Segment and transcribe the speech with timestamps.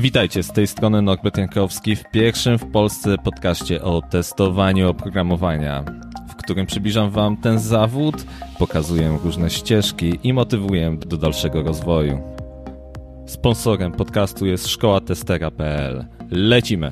[0.00, 5.84] Witajcie, z tej strony Norbert Jankowski w pierwszym w Polsce podcaście o testowaniu oprogramowania,
[6.28, 8.14] w którym przybliżam Wam ten zawód,
[8.58, 12.22] pokazuję różne ścieżki i motywuję do dalszego rozwoju.
[13.26, 16.06] Sponsorem podcastu jest szkoła testera.pl.
[16.30, 16.88] Lecimy!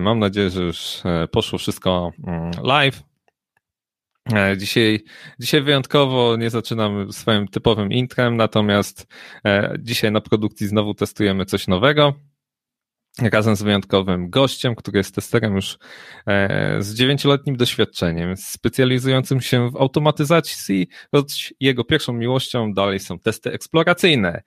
[0.00, 3.02] Mam nadzieję, że już e, poszło wszystko mm, live.
[4.34, 5.04] E, dzisiaj,
[5.38, 9.06] dzisiaj wyjątkowo nie zaczynam swoim typowym intrem, natomiast
[9.44, 12.14] e, dzisiaj na produkcji znowu testujemy coś nowego.
[13.32, 15.78] Razem z wyjątkowym gościem, który jest testerem już
[16.26, 23.52] e, z dziewięcioletnim doświadczeniem, specjalizującym się w automatyzacji, choć jego pierwszą miłością dalej są testy
[23.52, 24.42] eksploracyjne.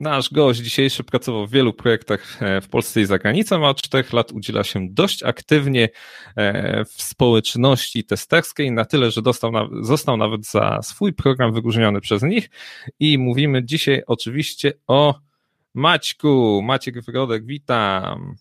[0.00, 3.82] Nasz gość dzisiejszy pracował w wielu projektach e, w Polsce i za granicą, a od
[3.82, 5.88] czterech lat udziela się dość aktywnie
[6.36, 12.22] e, w społeczności testerskiej, na tyle, że dostał, został nawet za swój program wyróżniony przez
[12.22, 12.50] nich.
[13.00, 15.20] I mówimy dzisiaj oczywiście o
[15.74, 16.62] Maćku.
[16.64, 18.34] Maciek Wrodek, witam.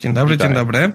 [0.00, 0.48] Dzień dobry, Witaj.
[0.48, 0.92] dzień dobry.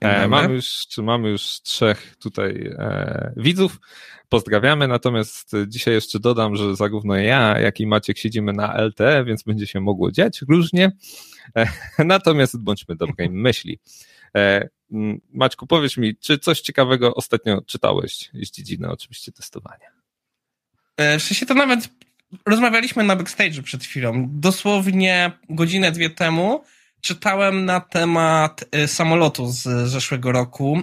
[0.00, 0.28] E, dobry.
[0.28, 3.80] Mamy, już, mamy już trzech tutaj e, widzów.
[4.28, 9.42] Pozdrawiamy, natomiast dzisiaj jeszcze dodam, że zarówno ja, jak i Maciek siedzimy na LTE, więc
[9.42, 10.92] będzie się mogło dziać różnie.
[11.56, 11.66] E,
[12.04, 13.78] natomiast bądźmy dobrej myśli.
[14.36, 14.68] E,
[15.32, 19.90] Maćku, powiedz mi, czy coś ciekawego ostatnio czytałeś z dziedziny oczywiście testowania?
[20.96, 21.88] E, w sensie to nawet
[22.46, 24.28] rozmawialiśmy na backstage przed chwilą.
[24.30, 26.64] Dosłownie godzinę, dwie temu
[27.06, 30.82] czytałem na temat samolotu z zeszłego roku,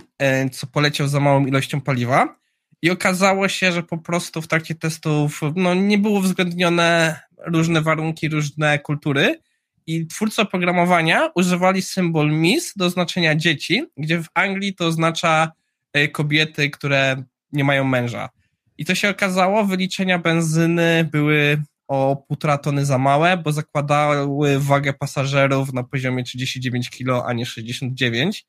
[0.52, 2.36] co poleciał za małą ilością paliwa.
[2.82, 8.30] I okazało się, że po prostu w trakcie testów no, nie było uwzględnione różne warunki,
[8.30, 9.40] różne kultury.
[9.88, 15.52] I twórcy oprogramowania używali symbol MIS do oznaczenia dzieci, gdzie w Anglii to oznacza
[15.94, 18.30] e, kobiety, które nie mają męża.
[18.78, 24.94] I to się okazało, wyliczenia benzyny były o półtora tony za małe, bo zakładały wagę
[24.94, 28.45] pasażerów na poziomie 39 kg, a nie 69,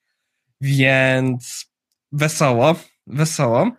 [0.61, 1.67] więc
[2.13, 2.77] wesoło,
[3.07, 3.71] wesoło.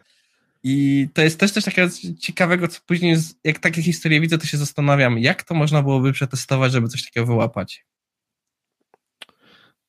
[0.63, 1.87] I to jest też coś takiego
[2.19, 6.71] ciekawego, co później, jak takie historie widzę, to się zastanawiam, jak to można byłoby przetestować,
[6.71, 7.85] żeby coś takiego wyłapać.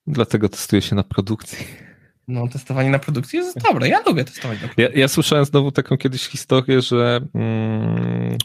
[0.07, 1.67] Dlatego testuję się na produkcji.
[2.29, 3.89] No, testowanie na produkcji jest dobre.
[3.89, 4.85] Ja lubię testować na produkcji.
[4.95, 8.39] Ja, ja słyszałem znowu taką kiedyś historię, że mm,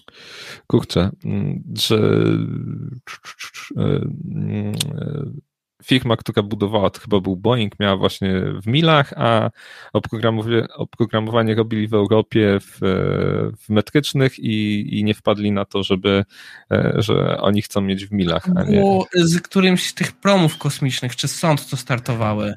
[0.67, 1.97] kurczę, mm, że
[3.77, 4.75] mm,
[5.83, 9.49] firma, która budowała, to chyba był Boeing, miała właśnie w milach, a
[9.93, 12.77] oprogramowanie, oprogramowanie robili w Europie w,
[13.59, 16.25] w metrycznych i, i nie wpadli na to, żeby,
[16.71, 18.45] e, że oni chcą mieć w milach.
[18.55, 18.79] A nie...
[18.79, 22.53] Było z którymś z tych promów kosmicznych, czy sąd, co startowały.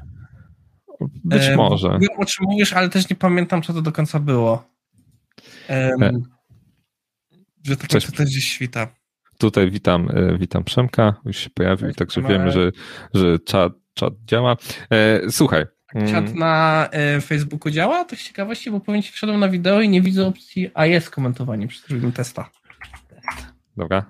[1.00, 1.88] Być e, może.
[1.88, 4.69] Wiem, o czym mówisz, ale też nie pamiętam, co to do końca było.
[5.69, 5.97] E,
[7.65, 8.94] że to, to też gdzieś świta.
[9.38, 12.72] Tutaj witam, e, witam Przemka, już się pojawił, Cześć, także wiemy, że,
[13.15, 14.56] że czat, czat działa.
[14.91, 15.65] E, słuchaj.
[15.94, 16.38] Czat mm.
[16.38, 18.04] na e, Facebooku działa?
[18.04, 21.69] To z ciekawości, bo powiem ci, wszedłem na wideo i nie widzę opcji AS komentowanie
[21.69, 22.50] przez zrobiłem testa.
[23.77, 24.04] Dobra.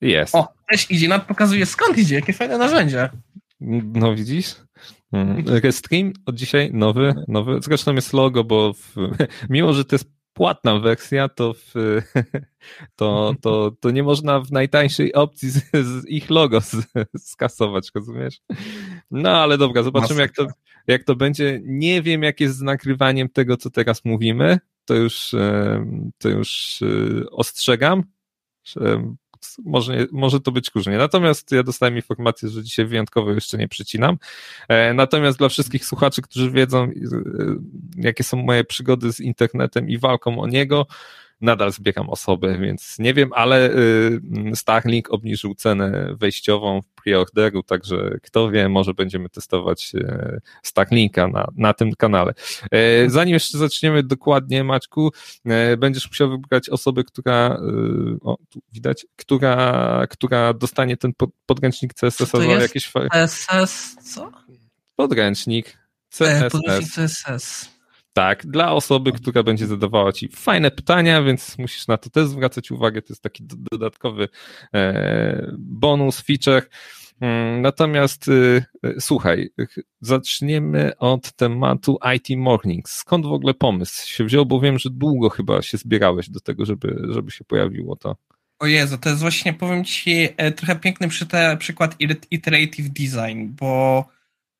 [0.00, 0.34] Jest.
[0.34, 3.10] O, też idzie, nad pokazuje skąd idzie, jakie fajne narzędzie.
[3.94, 4.54] No widzisz?
[5.46, 7.58] Restream od dzisiaj nowy, nowy.
[7.62, 8.94] Zresztą jest logo, bo w,
[9.50, 11.74] mimo, że to jest płatna wersja, to, w,
[12.96, 16.86] to, to, to nie można w najtańszej opcji z, z ich logo z,
[17.18, 18.40] skasować, rozumiesz?
[19.10, 20.46] No ale dobra, zobaczymy jak to,
[20.86, 21.60] jak to będzie.
[21.64, 24.58] Nie wiem, jak jest z nagrywaniem tego, co teraz mówimy.
[24.84, 25.34] To już,
[26.18, 28.02] to już e, ostrzegam
[29.64, 30.98] może, może to być różnie.
[30.98, 34.18] Natomiast ja dostałem informację, że dzisiaj wyjątkowo jeszcze nie przycinam.
[34.68, 36.90] E, natomiast dla wszystkich słuchaczy, którzy wiedzą, e,
[37.96, 40.86] jakie są moje przygody z internetem i walką o niego,
[41.42, 44.20] nadal zbieram osoby, więc nie wiem, ale y,
[44.54, 51.48] Starlink obniżył cenę wejściową w preorderu, także kto wie, może będziemy testować y, Starlinka na,
[51.56, 52.34] na tym kanale.
[52.70, 55.12] E, zanim jeszcze zaczniemy dokładnie, Maćku,
[55.44, 57.60] e, będziesz musiał wybrać osobę, która,
[58.16, 61.12] y, o, tu widać, która, która dostanie ten
[61.46, 62.92] podręcznik CSS za jakieś...
[63.10, 64.32] CSS co?
[64.96, 65.78] Podręcznik
[66.10, 66.42] CSS.
[66.42, 67.71] E, podręcznik CSS.
[68.12, 72.70] Tak, dla osoby, która będzie zadawała Ci fajne pytania, więc musisz na to też zwracać
[72.70, 73.02] uwagę.
[73.02, 74.28] To jest taki dodatkowy
[74.74, 76.62] e, bonus, feature.
[77.22, 79.50] Mm, natomiast y, y, słuchaj,
[80.00, 82.92] zaczniemy od tematu IT Mornings.
[82.92, 84.46] Skąd w ogóle pomysł się wziął?
[84.46, 88.16] Bo wiem, że długo chyba się zbierałeś do tego, żeby, żeby się pojawiło to.
[88.58, 91.08] O Jezu, to jest właśnie, powiem Ci, e, trochę piękny
[91.58, 91.96] przykład
[92.30, 94.04] iterative design, bo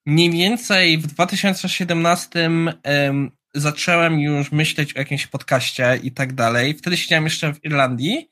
[0.07, 2.51] mniej więcej w 2017
[3.55, 6.75] zacząłem już myśleć o jakimś podcaście i tak dalej.
[6.75, 8.29] Wtedy siedziałem jeszcze w Irlandii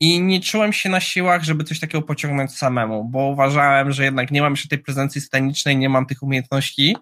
[0.00, 4.30] i nie czułem się na siłach, żeby coś takiego pociągnąć samemu, bo uważałem, że jednak
[4.30, 6.96] nie mam jeszcze tej prezencji scenicznej, nie mam tych umiejętności,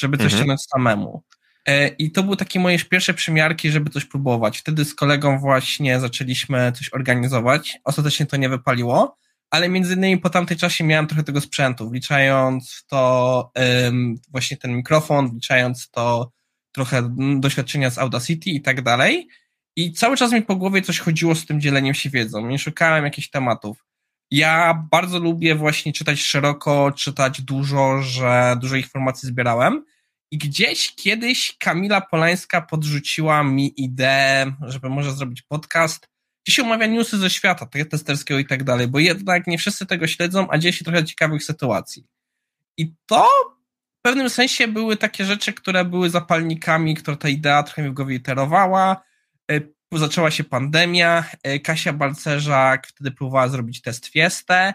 [0.00, 0.40] żeby coś mhm.
[0.40, 1.22] ciągnąć samemu.
[1.66, 4.58] E, I to były takie moje pierwsze przymiarki, żeby coś próbować.
[4.58, 7.78] Wtedy z kolegą właśnie zaczęliśmy coś organizować.
[7.84, 9.16] Ostatecznie to nie wypaliło,
[9.50, 13.52] ale między innymi po tamtej czasie miałem trochę tego sprzętu, wliczając w to
[13.84, 16.32] um, właśnie ten mikrofon, wliczając w to
[16.74, 19.28] trochę doświadczenia z Audacity i tak dalej.
[19.76, 22.46] I cały czas mi po głowie coś chodziło z tym dzieleniem się wiedzą.
[22.46, 23.84] Nie szukałem jakichś tematów.
[24.30, 29.84] Ja bardzo lubię właśnie czytać szeroko, czytać dużo, że dużo informacji zbierałem.
[30.30, 36.08] I gdzieś kiedyś Kamila Polańska podrzuciła mi ideę, żeby może zrobić podcast,
[36.44, 40.06] gdzie się omawia newsy ze świata, testerskiego i tak dalej, bo jednak nie wszyscy tego
[40.06, 42.06] śledzą, a dzieje się trochę ciekawych sytuacji.
[42.76, 43.28] I to
[44.04, 47.94] w pewnym sensie były takie rzeczy, które były zapalnikami, które ta idea trochę mi w
[47.94, 49.04] głowie iterowała.
[49.50, 49.60] E,
[49.92, 54.74] zaczęła się pandemia, e, Kasia Balcerzak wtedy próbowała zrobić test Fiestę,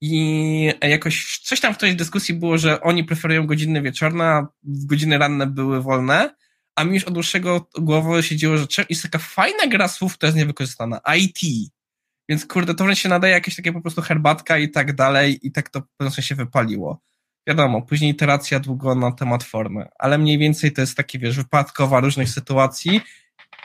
[0.00, 5.18] i jakoś coś tam w tej dyskusji było, że oni preferują godziny wieczorne, a godziny
[5.18, 6.34] ranne były wolne,
[6.76, 10.38] a mi już od dłuższego głowy siedziło, że jest taka fajna gra słów, która jest
[10.38, 11.00] niewykorzystana.
[11.18, 11.70] IT.
[12.28, 15.52] Więc kurde, to wręcz się nadaje jakieś takie po prostu herbatka i tak dalej i
[15.52, 17.00] tak to w pewnym sensie wypaliło.
[17.50, 22.00] Wiadomo, później iteracja długo na temat formy, ale mniej więcej to jest takie, wiesz, wypadkowa
[22.00, 23.00] różnych sytuacji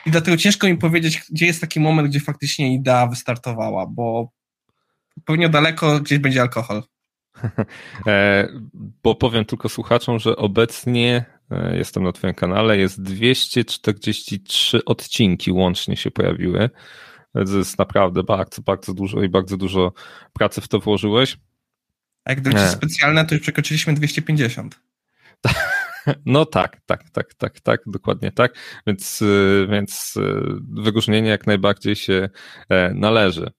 [0.06, 4.30] i dlatego ciężko mi powiedzieć, gdzie jest taki moment, gdzie faktycznie idea wystartowała, bo
[5.24, 6.82] pewnie daleko gdzieś będzie alkohol.
[8.06, 8.48] E,
[9.02, 15.96] bo powiem tylko słuchaczom, że obecnie e, jestem na Twoim kanale, jest 243 odcinki łącznie
[15.96, 16.70] się pojawiły.
[17.32, 19.92] To jest naprawdę bardzo, bardzo dużo i bardzo dużo
[20.32, 21.36] pracy w to włożyłeś.
[22.26, 24.80] A jak gdyby specjalne, to już przekroczyliśmy 250.
[26.26, 28.54] No tak, tak, tak, tak, tak, dokładnie tak.
[28.86, 30.14] Więc, e, więc
[30.72, 32.28] wyróżnienie jak najbardziej się
[32.94, 33.50] należy.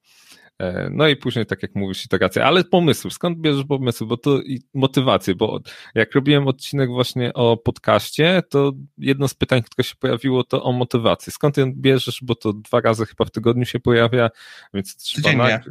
[0.60, 4.42] E, no i później, tak jak mówisz, iteracja, ale pomysły, skąd bierzesz pomysły, bo to
[4.42, 5.60] i motywację, bo
[5.96, 10.72] jak robiłem odcinek właśnie o podcaście, to jedno z pytań, które się pojawiło, to o
[10.72, 11.34] motywację.
[11.34, 14.30] Skąd ją bierzesz, bo to dwa razy chyba w tygodniu się pojawia,
[14.74, 15.64] więc Codziennie.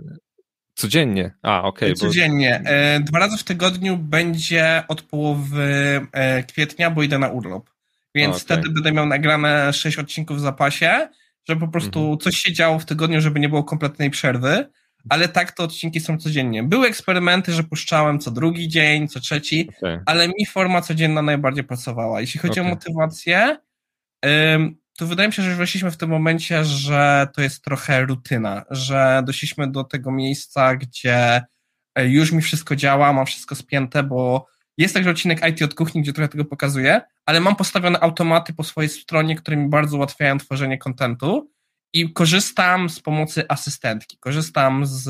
[0.77, 1.31] Codziennie?
[1.43, 1.93] A, okej.
[1.93, 2.61] Okay, Codziennie.
[2.65, 2.71] Bo...
[2.71, 7.71] E, dwa razy w tygodniu będzie od połowy e, kwietnia, bo idę na urlop.
[8.15, 8.41] Więc okay.
[8.41, 11.09] wtedy będę miał nagrane sześć odcinków w zapasie
[11.49, 12.19] że po prostu mhm.
[12.19, 14.71] coś się działo w tygodniu, żeby nie było kompletnej przerwy,
[15.09, 16.63] ale tak to odcinki są codziennie.
[16.63, 20.03] Były eksperymenty, że puszczałem co drugi dzień, co trzeci, okay.
[20.07, 22.21] ale mi forma codzienna najbardziej pracowała.
[22.21, 23.57] Jeśli chodzi o motywację,
[24.97, 28.65] to wydaje mi się, że już weszliśmy w tym momencie, że to jest trochę rutyna,
[28.71, 31.43] że doszliśmy do tego miejsca, gdzie
[31.95, 34.47] e, już mi wszystko działa, mam wszystko spięte, bo
[34.79, 38.65] jest także odcinek IT od kuchni, gdzie trochę tego pokazuję, ale mam postawione automaty po
[38.65, 41.51] swojej stronie, które mi bardzo ułatwiają tworzenie kontentu
[41.93, 44.19] i korzystam z pomocy asystentki.
[44.19, 45.09] Korzystam z,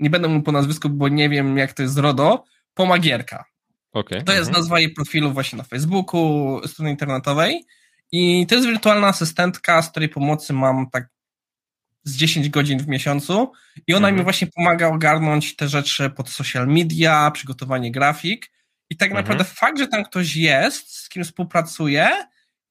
[0.00, 2.44] nie będę mu po nazwisku, bo nie wiem jak to jest z RODO,
[2.74, 3.44] pomagierka.
[3.92, 4.22] Okay.
[4.22, 4.62] To jest mhm.
[4.62, 7.64] nazwa jej profilu właśnie na Facebooku, strony internetowej
[8.12, 11.08] i to jest wirtualna asystentka, z której pomocy mam tak
[12.04, 13.52] z 10 godzin w miesiącu
[13.86, 14.16] i ona mhm.
[14.16, 18.50] mi właśnie pomaga ogarnąć te rzeczy pod social media, przygotowanie grafik
[18.90, 19.24] i tak mhm.
[19.24, 22.10] naprawdę fakt, że tam ktoś jest, z kim współpracuje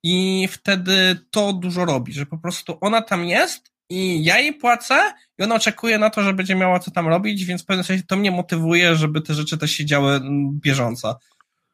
[0.04, 5.14] i wtedy to dużo robi, że po prostu ona tam jest i ja jej płacę
[5.40, 8.04] i ona oczekuje na to, że będzie miała co tam robić, więc w pewnym sensie
[8.04, 11.20] to mnie motywuje, żeby te rzeczy też się działy mm, bieżąco.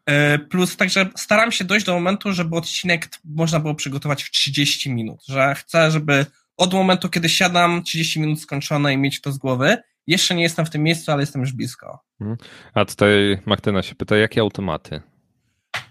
[0.08, 4.94] E, plus także staram się dojść do momentu, żeby odcinek można było przygotować w 30
[4.94, 6.26] minut, że chcę, żeby
[6.58, 9.78] od momentu, kiedy siadam, 30 minut skończone i mieć to z głowy.
[10.08, 12.00] Jeszcze nie jestem w tym miejscu, ale jestem już blisko.
[12.22, 12.38] Mhm.
[12.74, 15.02] A tutaj Martyna się pyta, jakie automaty?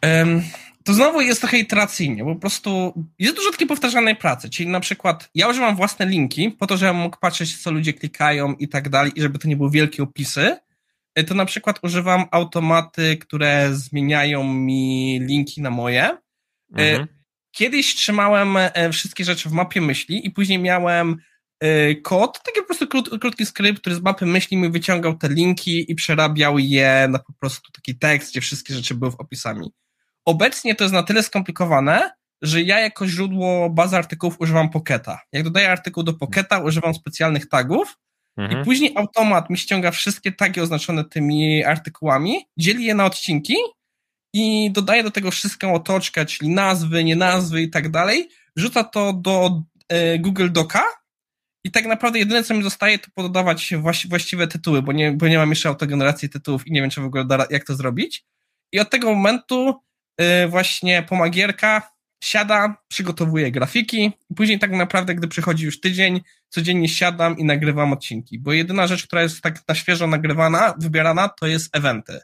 [0.03, 0.43] Um,
[0.85, 4.81] to znowu jest trochę iteracyjnie, bo po prostu jest dużo takiej powtarzanej pracy, czyli na
[4.81, 8.89] przykład ja używam własne linki po to, żebym mógł patrzeć, co ludzie klikają i tak
[8.89, 10.57] dalej, i żeby to nie były wielkie opisy,
[11.25, 16.05] to na przykład używam automaty, które zmieniają mi linki na moje.
[16.05, 16.19] E,
[16.77, 17.09] mhm.
[17.53, 21.17] Kiedyś trzymałem e, wszystkie rzeczy w mapie myśli i później miałem
[21.61, 25.29] e, kod, taki po prostu krót, krótki skrypt, który z mapy myśli mi wyciągał te
[25.29, 29.73] linki i przerabiał je na po prostu taki tekst, gdzie wszystkie rzeczy były w opisami.
[30.25, 32.11] Obecnie to jest na tyle skomplikowane,
[32.43, 35.21] że ja jako źródło bazy artykułów używam Pocketa.
[35.33, 37.97] Jak dodaję artykuł do Pocketa, używam specjalnych tagów
[38.37, 38.63] mhm.
[38.63, 43.55] i później automat mi ściąga wszystkie tagi oznaczone tymi artykułami, dzieli je na odcinki
[44.35, 49.13] i dodaje do tego wszystką otoczkę, czyli nazwy, nie nazwy i tak dalej, rzuca to
[49.13, 50.83] do e, Google Doca
[51.65, 53.75] i tak naprawdę jedyne, co mi zostaje, to podawać
[54.09, 57.05] właściwe tytuły, bo nie, bo nie mam jeszcze autogeneracji tytułów i nie wiem, czy w
[57.05, 58.25] ogóle da, jak to zrobić.
[58.73, 59.75] I od tego momentu
[60.19, 66.89] e, właśnie pomagierka siada, przygotowuję grafiki i później tak naprawdę, gdy przychodzi już tydzień, codziennie
[66.89, 71.47] siadam i nagrywam odcinki, bo jedyna rzecz, która jest tak na świeżo nagrywana, wybierana, to
[71.47, 72.21] jest eventy.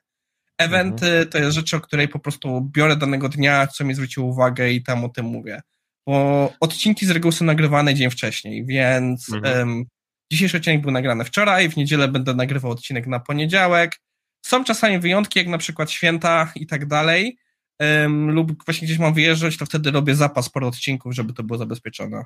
[0.58, 1.28] Eventy mhm.
[1.28, 4.82] to jest rzecz, o której po prostu biorę danego dnia, co mi zwróciło uwagę i
[4.82, 5.60] tam o tym mówię.
[6.06, 9.68] Bo odcinki z reguły są nagrywane dzień wcześniej, więc mhm.
[9.68, 9.84] um,
[10.32, 14.00] dzisiejszy odcinek był nagrany wczoraj, w niedzielę będę nagrywał odcinek na poniedziałek.
[14.46, 17.38] Są czasami wyjątki, jak na przykład święta i tak dalej,
[17.80, 21.58] um, lub właśnie gdzieś mam wyjeżdżać, to wtedy robię zapas sporo odcinków, żeby to było
[21.58, 22.24] zabezpieczone.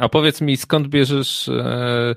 [0.00, 2.14] A powiedz mi, skąd bierzesz e,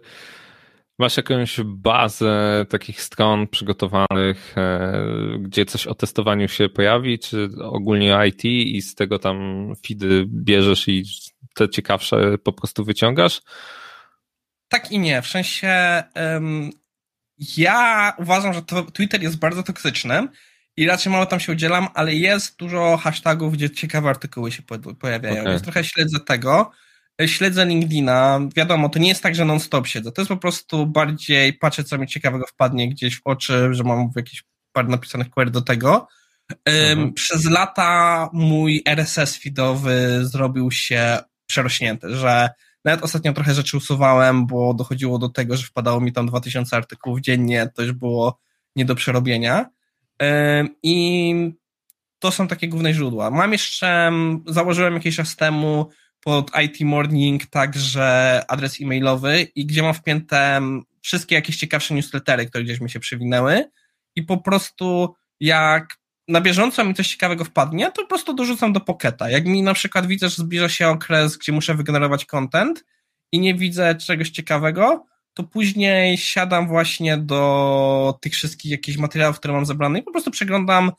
[0.99, 5.05] Masz jakąś bazę takich stron przygotowanych, e,
[5.39, 10.87] gdzie coś o testowaniu się pojawi, czy ogólnie IT i z tego tam feedy bierzesz
[10.87, 11.03] i
[11.55, 13.41] te ciekawsze po prostu wyciągasz?
[14.67, 15.21] Tak i nie.
[15.21, 16.69] W sensie um,
[17.57, 20.27] ja uważam, że to Twitter jest bardzo toksyczny
[20.77, 24.63] i raczej mało tam się udzielam, ale jest dużo hashtagów, gdzie ciekawe artykuły się
[24.99, 25.51] pojawiają, okay.
[25.51, 26.71] więc trochę śledzę tego
[27.25, 28.39] śledzę LinkedIna.
[28.55, 30.11] Wiadomo, to nie jest tak, że non-stop siedzę.
[30.11, 34.11] To jest po prostu bardziej patrzę, co mi ciekawego wpadnie gdzieś w oczy, że mam
[34.15, 36.07] jakieś parę napisanych query do tego.
[36.65, 37.13] Mhm.
[37.13, 42.49] Przez lata mój RSS feedowy zrobił się przerośnięty, że
[42.85, 47.21] nawet ostatnio trochę rzeczy usuwałem, bo dochodziło do tego, że wpadało mi tam 2000 artykułów
[47.21, 48.39] dziennie, to już było
[48.75, 49.69] nie do przerobienia.
[50.83, 51.35] I
[52.19, 53.31] to są takie główne źródła.
[53.31, 54.11] Mam jeszcze,
[54.45, 55.89] założyłem jakiś czas temu
[56.23, 60.61] pod IT Morning także adres e-mailowy i gdzie mam wpięte
[61.01, 63.65] wszystkie jakieś ciekawsze newslettery, które gdzieś mi się przywinęły
[64.15, 68.79] i po prostu jak na bieżąco mi coś ciekawego wpadnie, to po prostu dorzucam do
[68.79, 69.29] Pocketa.
[69.29, 72.85] Jak mi na przykład widzę, że zbliża się okres, gdzie muszę wygenerować content
[73.31, 79.53] i nie widzę czegoś ciekawego, to później siadam właśnie do tych wszystkich jakichś materiałów, które
[79.53, 80.91] mam zebrane i po prostu przeglądam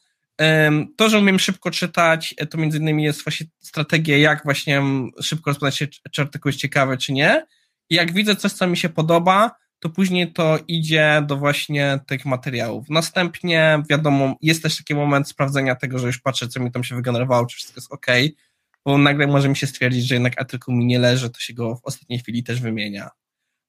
[0.97, 4.83] to, że umiem szybko czytać, to między innymi jest właśnie strategia, jak właśnie
[5.23, 7.47] szybko rozpoznać się, czy artykuł jest ciekawy, czy nie.
[7.91, 12.25] I jak widzę coś, co mi się podoba, to później to idzie do właśnie tych
[12.25, 12.87] materiałów.
[12.91, 16.95] Następnie, wiadomo, jest też taki moment sprawdzenia tego, że już patrzę, co mi tam się
[16.95, 18.07] wygenerowało, czy wszystko jest ok,
[18.85, 21.77] bo nagle może mi się stwierdzić, że jednak artykuł mi nie leży, to się go
[21.77, 23.11] w ostatniej chwili też wymienia.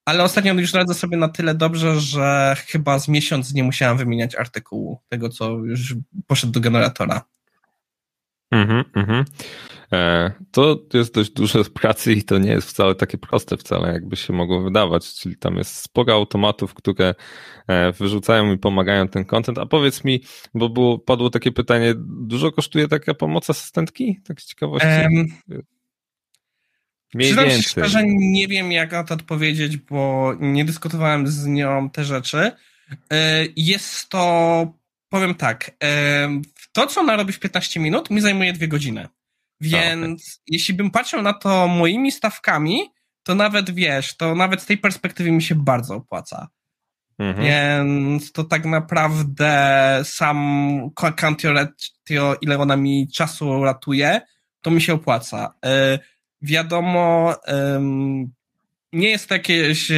[0.06, 4.36] Ale ostatnio już radzę sobie na tyle dobrze, że chyba z miesiąc nie musiałem wymieniać
[4.36, 5.96] artykułu, tego co już
[6.28, 7.22] poszedł do generatora.
[8.52, 9.26] Mhm, mhm.
[9.94, 14.16] E, to jest dość dużo pracy i to nie jest wcale takie proste wcale, jakby
[14.16, 17.16] się mogło wydawać, czyli tam jest sporo automatów, które
[17.68, 20.22] e, wyrzucają i pomagają ten content, a powiedz mi,
[20.54, 24.22] bo było, padło takie pytanie, dużo kosztuje taka pomoc asystentki?
[24.28, 24.88] Tak z ciekawości.
[24.88, 25.28] Um,
[27.14, 27.64] Mniej Przyznam więcej.
[27.64, 32.52] się szczerze, nie wiem jak na to odpowiedzieć, bo nie dyskutowałem z nią te rzeczy.
[33.14, 34.74] E, jest to,
[35.10, 39.08] powiem tak, e, to co ona robi w 15 minut mi zajmuje dwie godziny.
[39.62, 40.44] Więc okay.
[40.48, 42.90] jeśli bym patrzył na to moimi stawkami,
[43.24, 46.48] to nawet wiesz, to nawet z tej perspektywy mi się bardzo opłaca.
[47.20, 47.48] Mhm.
[47.48, 51.54] Więc to tak naprawdę sam Cantio,
[52.42, 54.22] ile ona mi czasu ratuje,
[54.62, 55.54] to mi się opłaca.
[56.46, 57.36] Wiadomo,
[58.94, 59.92] nie jest to jakieś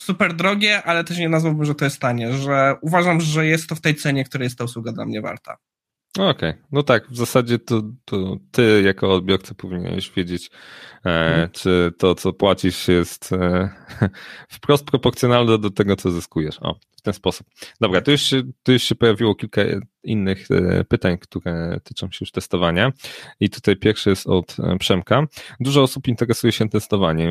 [0.00, 3.74] super drogie, ale też nie nazwałbym, że to jest tanie, że uważam, że jest to
[3.74, 5.56] w tej cenie, której jest ta usługa dla mnie warta.
[6.18, 6.54] Okej, okay.
[6.72, 10.50] no tak, w zasadzie to, to ty jako odbiorca powinieneś wiedzieć,
[10.96, 11.50] e, hmm.
[11.50, 13.70] czy to, co płacisz jest e,
[14.56, 16.56] wprost proporcjonalne do tego, co zyskujesz.
[16.60, 17.46] O, ten sposób.
[17.80, 19.62] Dobra, tu już, się, tu już się pojawiło kilka
[20.02, 22.92] innych e, pytań, które tyczą się już testowania
[23.40, 25.26] i tutaj pierwszy jest od e, Przemka.
[25.60, 27.30] Dużo osób interesuje się testowaniem.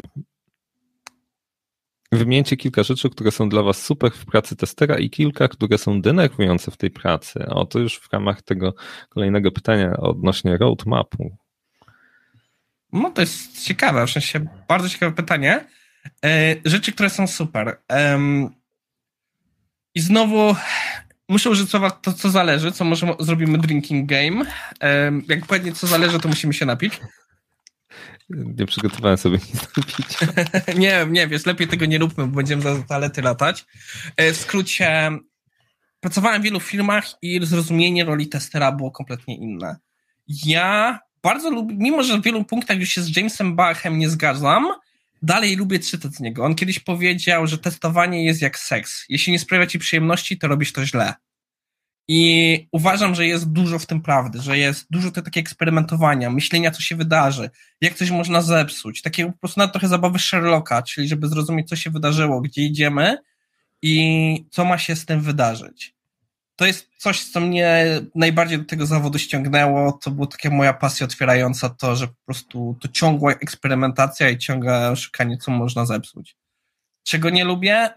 [2.11, 6.01] Wymieńcie kilka rzeczy, które są dla Was super w pracy testera i kilka, które są
[6.01, 7.45] denerwujące w tej pracy.
[7.45, 8.75] O, to już w ramach tego
[9.09, 11.37] kolejnego pytania odnośnie roadmapu.
[12.93, 15.65] No to jest ciekawe, w sensie bardzo ciekawe pytanie.
[16.25, 17.77] E, rzeczy, które są super.
[19.95, 20.55] I znowu
[21.29, 24.45] muszę użyć słowa to, co zależy, co może zrobimy drinking game.
[25.27, 26.99] Jak powiedzieć, co zależy, to musimy się napić.
[28.29, 30.27] Nie przygotowałem sobie nic do picia.
[30.81, 33.65] nie, nie, wiesz, lepiej tego nie róbmy, bo będziemy za toalety latać.
[34.17, 35.11] E, w skrócie,
[35.99, 39.75] pracowałem w wielu firmach i zrozumienie roli testera było kompletnie inne.
[40.27, 44.67] Ja bardzo lubię, mimo że w wielu punktach już się z Jamesem Bachem nie zgadzam,
[45.23, 46.45] dalej lubię czytać z niego.
[46.45, 49.05] On kiedyś powiedział, że testowanie jest jak seks.
[49.09, 51.13] Jeśli nie sprawia ci przyjemności, to robisz to źle.
[52.07, 56.71] I uważam, że jest dużo w tym prawdy, że jest dużo te takie eksperymentowania, myślenia,
[56.71, 57.49] co się wydarzy,
[57.81, 61.75] jak coś można zepsuć, takie po prostu nawet trochę zabawy Sherlocka, czyli żeby zrozumieć, co
[61.75, 63.17] się wydarzyło, gdzie idziemy
[63.81, 65.92] i co ma się z tym wydarzyć.
[66.55, 69.91] To jest coś, co mnie najbardziej do tego zawodu ściągnęło.
[69.91, 74.95] To była taka moja pasja otwierająca to, że po prostu to ciągła eksperymentacja i ciągłe
[74.95, 76.35] szukanie, co można zepsuć.
[77.07, 77.89] Czego nie lubię?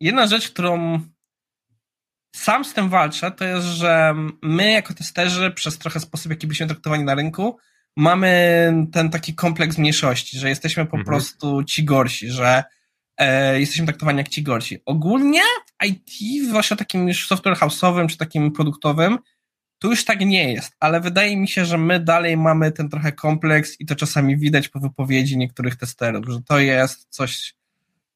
[0.00, 1.00] Jedna rzecz, którą
[2.36, 6.66] sam z tym walczę, to jest, że my jako testerzy przez trochę sposób, jaki byliśmy
[6.66, 7.58] traktowani na rynku,
[7.96, 11.04] mamy ten taki kompleks mniejszości, że jesteśmy po mhm.
[11.04, 12.64] prostu ci gorsi, że
[13.18, 14.78] e, jesteśmy traktowani jak ci gorsi.
[14.86, 19.18] Ogólnie w IT, zwłaszcza takim już software house'owym czy takim produktowym,
[19.78, 23.12] to już tak nie jest, ale wydaje mi się, że my dalej mamy ten trochę
[23.12, 27.54] kompleks i to czasami widać po wypowiedzi niektórych testerów, że to jest coś,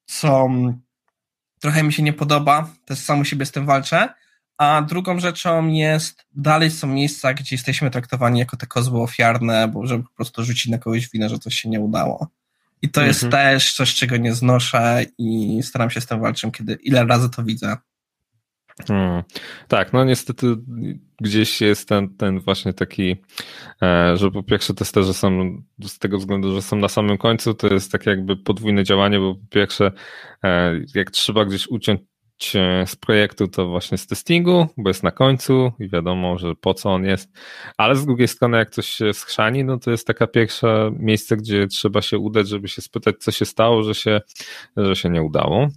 [0.05, 0.49] co
[1.59, 4.09] trochę mi się nie podoba, też sam u siebie z tym walczę,
[4.57, 9.87] a drugą rzeczą jest, dalej są miejsca, gdzie jesteśmy traktowani jako te kozły ofiarne, bo
[9.87, 12.27] żeby po prostu rzucić na kogoś winę, że coś się nie udało.
[12.83, 13.07] I to mhm.
[13.07, 17.29] jest też coś, czego nie znoszę i staram się z tym walczyć, kiedy ile razy
[17.29, 17.77] to widzę.
[18.87, 19.23] Hmm.
[19.67, 20.55] Tak, no niestety
[21.21, 23.15] gdzieś jest ten, ten właśnie taki,
[23.81, 27.73] e, że po pierwsze testerzy są z tego względu, że są na samym końcu, to
[27.73, 29.91] jest takie jakby podwójne działanie, bo po pierwsze
[30.43, 32.01] e, jak trzeba gdzieś uciąć
[32.85, 36.89] z projektu to właśnie z testingu, bo jest na końcu i wiadomo, że po co
[36.89, 37.31] on jest,
[37.77, 41.67] ale z drugiej strony jak coś się schrzani, no to jest taka pierwsza miejsce, gdzie
[41.67, 44.21] trzeba się udać, żeby się spytać, co się stało, że się,
[44.77, 45.67] że się nie udało.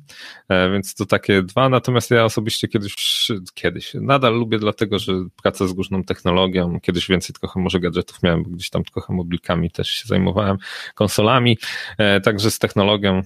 [0.48, 2.94] E, więc to takie dwa, natomiast ja osobiście kiedyś,
[3.54, 8.42] kiedyś, nadal lubię dlatego, że praca z różną technologią, kiedyś więcej trochę może gadżetów miałem,
[8.42, 10.56] bo gdzieś tam trochę mobilkami też się zajmowałem,
[10.94, 11.58] konsolami,
[11.98, 13.22] e, także z technologią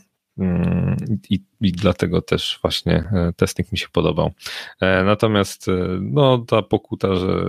[1.30, 4.32] I, I dlatego też właśnie e, testing mi się podobał.
[4.80, 7.44] E, natomiast e, no, ta pokuta, że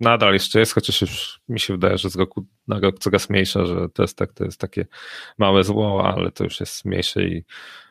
[0.00, 3.66] nadal jeszcze jest, chociaż już mi się wydaje, że z roku na rok coraz mniejsza,
[3.66, 4.86] że testek to jest takie
[5.38, 7.44] małe zło, ale to już jest mniejsze i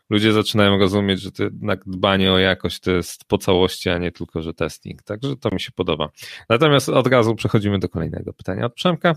[0.10, 4.12] ludzie zaczynają rozumieć, że to jednak dbanie o jakość to jest po całości, a nie
[4.12, 5.04] tylko, że testing.
[5.04, 6.10] Także to mi się podoba.
[6.50, 9.16] Natomiast od razu przechodzimy do kolejnego pytania od Przemka.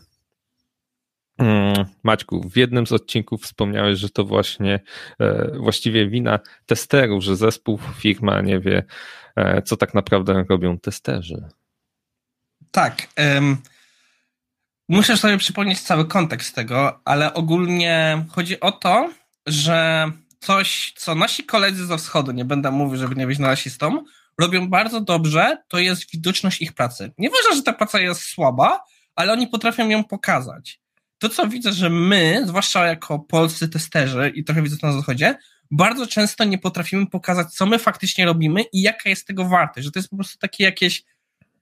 [1.39, 4.81] Mm, Maćku, w jednym z odcinków wspomniałeś, że to właśnie
[5.21, 8.85] e, właściwie wina testerów, że zespół, firma nie wie,
[9.37, 11.49] e, co tak naprawdę robią testerzy.
[12.71, 13.07] Tak.
[13.19, 13.57] Um,
[14.89, 19.11] muszę sobie przypomnieć cały kontekst tego, ale ogólnie chodzi o to,
[19.47, 24.05] że coś, co nasi koledzy ze wschodu, nie będę mówił, żeby nie być rasistą,
[24.41, 27.13] robią bardzo dobrze, to jest widoczność ich pracy.
[27.19, 28.81] Nie że ta praca jest słaba,
[29.15, 30.81] ale oni potrafią ją pokazać
[31.19, 35.39] to, co widzę, że my, zwłaszcza jako polscy testerzy i trochę widzę to na zachodzie,
[35.71, 39.93] bardzo często nie potrafimy pokazać, co my faktycznie robimy i jaka jest tego wartość, że
[39.93, 41.05] to jest po prostu takie jakieś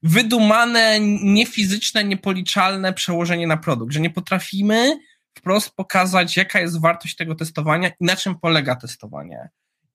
[0.03, 4.99] wydumane, niefizyczne, niepoliczalne przełożenie na produkt, że nie potrafimy
[5.37, 9.49] wprost pokazać, jaka jest wartość tego testowania i na czym polega testowanie.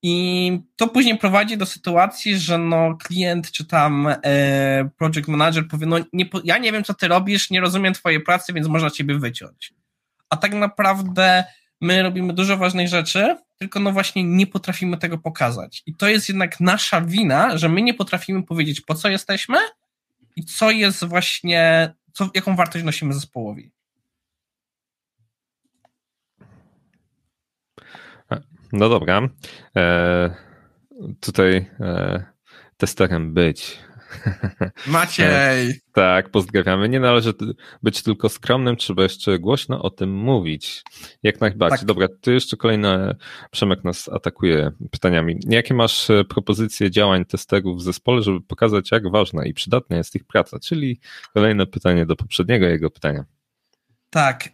[0.05, 5.87] I to później prowadzi do sytuacji, że no klient czy tam e, project manager powie,
[5.87, 9.19] no nie, ja nie wiem, co ty robisz, nie rozumiem twojej pracy, więc można ciebie
[9.19, 9.73] wyciąć.
[10.29, 11.43] A tak naprawdę
[11.81, 15.83] my robimy dużo ważnych rzeczy, tylko no właśnie nie potrafimy tego pokazać.
[15.85, 19.57] I to jest jednak nasza wina, że my nie potrafimy powiedzieć, po co jesteśmy
[20.35, 23.71] i co jest właśnie, co, jaką wartość nosimy zespołowi.
[28.73, 29.29] No dobra.
[29.77, 30.35] E,
[31.19, 32.23] tutaj e,
[32.77, 33.79] testerem być.
[34.87, 35.69] Maciej!
[35.69, 36.89] E, tak, pozdrawiamy.
[36.89, 37.33] Nie należy
[37.83, 40.83] być tylko skromnym, trzeba jeszcze głośno o tym mówić.
[41.23, 41.79] Jak najbardziej.
[41.79, 41.87] Tak.
[41.87, 43.15] Dobra, ty jeszcze kolejne,
[43.51, 45.39] Przemek nas atakuje pytaniami.
[45.49, 50.15] Jakie masz e, propozycje działań testerów w zespole, żeby pokazać, jak ważna i przydatna jest
[50.15, 50.59] ich praca?
[50.59, 50.99] Czyli
[51.33, 53.25] kolejne pytanie do poprzedniego jego pytania.
[54.09, 54.49] Tak.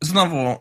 [0.00, 0.56] Znowu,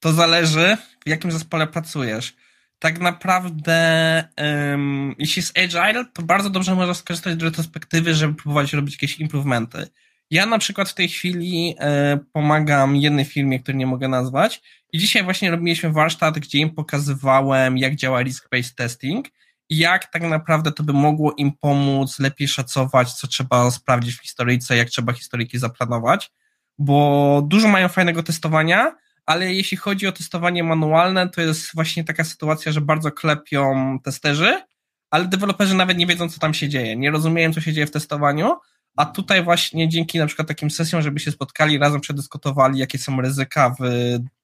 [0.00, 2.36] to zależy, w jakim zespole pracujesz.
[2.78, 8.72] Tak naprawdę, um, jeśli jest agile, to bardzo dobrze można skorzystać z retrospektywy, żeby próbować
[8.72, 9.88] robić jakieś improvementy.
[10.30, 14.98] Ja na przykład w tej chwili e, pomagam jednej firmie, której nie mogę nazwać i
[14.98, 19.28] dzisiaj właśnie robiliśmy warsztat, gdzie im pokazywałem, jak działa risk-based testing
[19.68, 24.22] i jak tak naprawdę to by mogło im pomóc lepiej szacować, co trzeba sprawdzić w
[24.22, 26.32] historyjce, jak trzeba historyjki zaplanować,
[26.78, 28.92] bo dużo mają fajnego testowania,
[29.26, 34.62] ale jeśli chodzi o testowanie manualne, to jest właśnie taka sytuacja, że bardzo klepią testerzy,
[35.10, 36.96] ale deweloperzy nawet nie wiedzą, co tam się dzieje.
[36.96, 38.56] Nie rozumieją, co się dzieje w testowaniu,
[38.96, 43.20] a tutaj właśnie dzięki na przykład takim sesjom, żeby się spotkali, razem przedyskutowali, jakie są
[43.20, 43.84] ryzyka w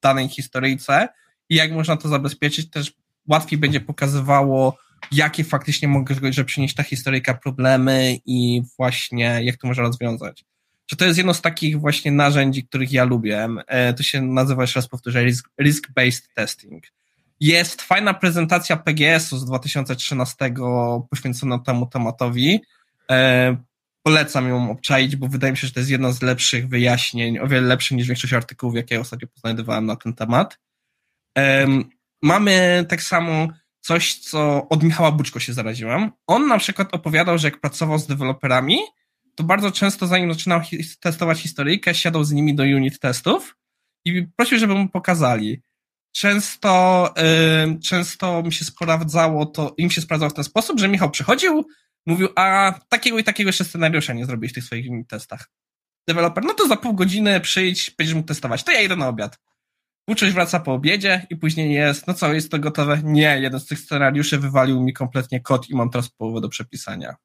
[0.02, 1.08] danej historyjce
[1.48, 2.92] i jak można to zabezpieczyć, też
[3.28, 4.78] łatwiej będzie pokazywało,
[5.12, 10.44] jakie faktycznie może przynieść ta historyjka problemy i właśnie jak to można rozwiązać
[10.92, 13.48] że to jest jedno z takich właśnie narzędzi, których ja lubię.
[13.66, 15.24] E, to się nazywa, jeszcze raz powtórzę,
[15.60, 16.84] risk-based testing.
[17.40, 20.54] Jest fajna prezentacja PGS-u z 2013
[21.10, 22.60] poświęcona temu tematowi.
[23.10, 23.56] E,
[24.02, 27.48] polecam ją obczaić, bo wydaje mi się, że to jest jedno z lepszych wyjaśnień, o
[27.48, 30.58] wiele lepsze niż większość artykułów, jakie ostatnio poznajdowałem na ten temat.
[31.38, 31.66] E,
[32.22, 33.48] mamy tak samo
[33.80, 36.10] coś, co od Michała Buczko się zaraziłem.
[36.26, 38.78] On na przykład opowiadał, że jak pracował z deweloperami,
[39.34, 40.60] to bardzo często zanim zaczynał
[41.00, 43.56] testować historyjkę, siadał z nimi do unit testów
[44.04, 45.62] i prosił, żeby mu pokazali.
[46.14, 47.14] Często,
[47.84, 51.66] często mi się sprawdzało to, im się sprawdzało w ten sposób, że Michał przychodził,
[52.06, 55.50] mówił, a takiego i takiego jeszcze scenariusza nie zrobiłeś w tych swoich unit testach.
[56.08, 58.64] Deweloper, no to za pół godziny przyjdź, będziesz mógł testować.
[58.64, 59.38] To ja idę na obiad.
[60.08, 63.00] Uczuć wraca po obiedzie i później jest, no co, jest to gotowe?
[63.04, 67.16] Nie, jeden z tych scenariuszy wywalił mi kompletnie kod i mam teraz połowę do przepisania.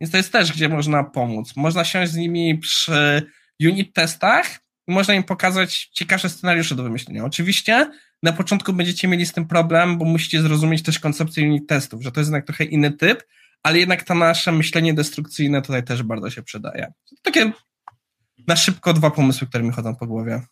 [0.00, 1.56] Więc to jest też, gdzie można pomóc.
[1.56, 3.22] Można siąść z nimi przy
[3.60, 4.46] unit testach
[4.88, 7.24] i można im pokazać ciekawsze scenariusze do wymyślenia.
[7.24, 7.90] Oczywiście
[8.22, 12.12] na początku będziecie mieli z tym problem, bo musicie zrozumieć też koncepcję unit testów, że
[12.12, 13.22] to jest jednak trochę inny typ,
[13.62, 16.92] ale jednak to nasze myślenie destrukcyjne tutaj też bardzo się przydaje.
[17.22, 17.52] Takie
[18.48, 20.42] na szybko dwa pomysły, które mi chodzą po głowie.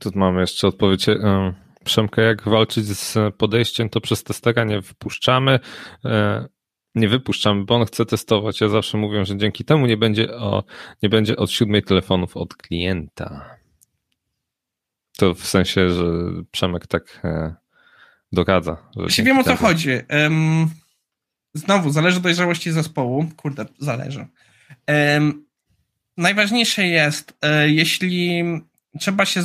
[0.00, 1.08] Tu mamy jeszcze odpowiedź.
[1.08, 5.60] E, Przemka, jak walczyć z podejściem, to przez testera nie wypuszczamy.
[6.04, 6.48] E,
[6.94, 8.60] nie wypuszczamy, bo on chce testować.
[8.60, 10.64] Ja zawsze mówię, że dzięki temu nie będzie, o,
[11.02, 13.56] nie będzie od siódmej telefonów od klienta.
[15.16, 16.04] To w sensie, że
[16.50, 17.54] Przemek tak e,
[18.32, 18.76] doradza.
[18.96, 19.90] Jeśli wiem o co chodzi.
[20.10, 20.70] Um,
[21.54, 23.26] znowu, zależy od dojrzałości zespołu.
[23.36, 24.26] Kurde, zależy.
[24.88, 25.46] Um,
[26.16, 28.42] najważniejsze jest, e, jeśli
[28.98, 29.42] trzeba się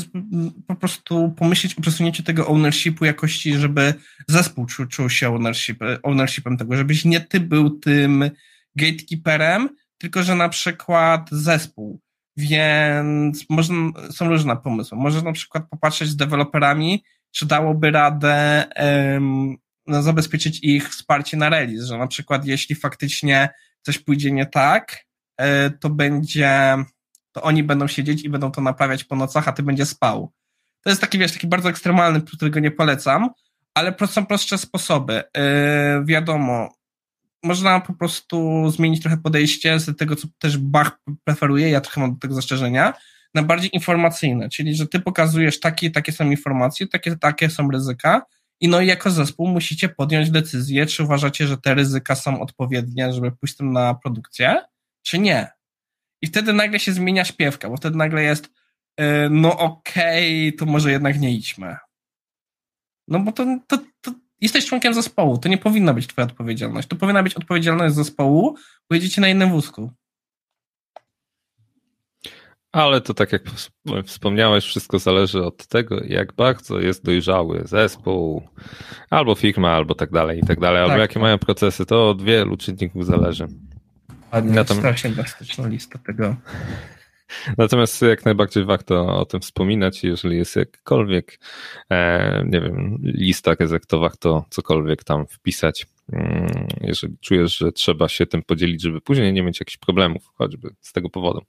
[0.68, 3.94] po prostu pomyśleć o przesunięciu tego ownershipu jakości, żeby
[4.28, 8.32] zespół czuł, czuł się ownership, ownershipem tego, żebyś nie ty był tym
[8.76, 12.02] gatekeeperem, tylko że na przykład zespół.
[12.38, 13.76] Więc można,
[14.12, 14.98] są różne pomysły.
[14.98, 19.56] Można na przykład popatrzeć z deweloperami, czy dałoby radę um,
[19.88, 23.50] zabezpieczyć ich wsparcie na release, że na przykład jeśli faktycznie
[23.82, 25.06] coś pójdzie nie tak,
[25.38, 26.76] e, to będzie
[27.36, 30.32] to oni będą siedzieć i będą to naprawiać po nocach, a ty będziesz spał.
[30.82, 33.30] To jest taki, wiesz, taki bardzo ekstremalny, którego nie polecam,
[33.74, 35.14] ale są prostsze sposoby.
[35.14, 36.76] Yy, wiadomo,
[37.44, 42.14] można po prostu zmienić trochę podejście z tego, co też Bach preferuje, ja trochę mam
[42.14, 42.94] do tego zastrzeżenia,
[43.34, 48.22] na bardziej informacyjne, czyli że ty pokazujesz takie takie są informacje, takie, takie są ryzyka
[48.60, 53.14] i no i jako zespół musicie podjąć decyzję, czy uważacie, że te ryzyka są odpowiednie,
[53.14, 54.62] żeby pójść tym na produkcję,
[55.04, 55.55] czy nie.
[56.26, 58.50] I wtedy nagle się zmienia śpiewka, bo wtedy nagle jest
[59.00, 61.78] yy, no okej, okay, to może jednak nie idźmy.
[63.08, 64.12] No bo to, to, to
[64.42, 66.88] jesteś członkiem zespołu, to nie powinna być twoja odpowiedzialność.
[66.88, 68.56] To powinna być odpowiedzialność zespołu,
[68.90, 69.92] bo jedziecie na innym wózku.
[72.72, 73.44] Ale to tak jak
[74.06, 78.48] wspomniałeś, wszystko zależy od tego, jak bardzo jest dojrzały zespół,
[79.10, 81.86] albo firma, albo tak dalej, i tak dalej, albo tak, jakie mają procesy.
[81.86, 83.48] To od wielu czynników zależy.
[84.34, 84.80] Ładnie, Natomiast...
[84.82, 86.36] strasznie elastyczna lista tego.
[87.58, 91.40] Natomiast jak najbardziej warto o tym wspominać, jeżeli jest jakkolwiek,
[91.90, 95.86] e, nie wiem, lista ryzyk, to warto cokolwiek tam wpisać
[96.82, 100.94] jeżeli czujesz, że trzeba się tym podzielić, żeby później nie mieć jakichś problemów, choćby z
[100.94, 101.42] tego powodu.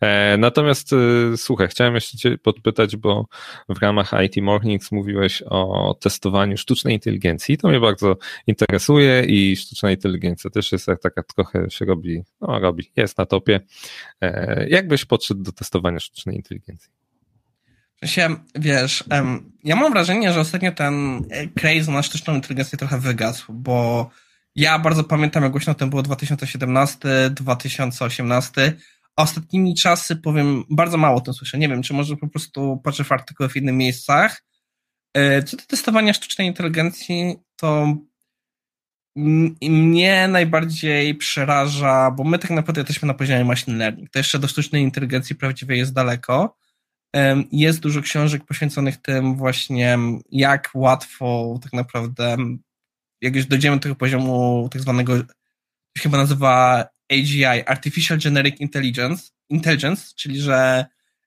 [0.00, 0.96] E, natomiast e,
[1.36, 3.26] słuchaj, chciałem jeszcze Cię podpytać, bo
[3.68, 7.58] w ramach IT Mornings mówiłeś o testowaniu sztucznej inteligencji.
[7.58, 8.16] To mnie bardzo
[8.46, 13.60] interesuje i sztuczna inteligencja też jest taka trochę się robi, no robi, jest na topie.
[14.20, 16.95] E, jak byś podszedł do testowania sztucznej inteligencji?
[18.04, 21.24] Się, wiesz, um, ja mam wrażenie, że ostatnio ten
[21.60, 24.10] craze na sztuczną inteligencję trochę wygasł, bo
[24.54, 26.98] ja bardzo pamiętam, jak głośno tym było 2017,
[27.30, 28.72] 2018,
[29.16, 31.58] a ostatnimi czasy, powiem, bardzo mało o tym słyszę.
[31.58, 34.42] Nie wiem, czy może po prostu patrzę w artykuły w innych miejscach.
[35.14, 37.96] E, co do testowania sztucznej inteligencji, to
[39.16, 44.10] mnie najbardziej przeraża, bo my tak naprawdę jesteśmy na poziomie machine learning.
[44.10, 46.56] To jeszcze do sztucznej inteligencji prawdziwej jest daleko.
[47.52, 49.98] Jest dużo książek poświęconych tym właśnie,
[50.30, 52.36] jak łatwo tak naprawdę,
[53.20, 55.14] jak już dojdziemy do tego poziomu tak zwanego,
[55.98, 60.86] chyba nazywa AGI, Artificial Generic Intelligence, Intelligence, czyli że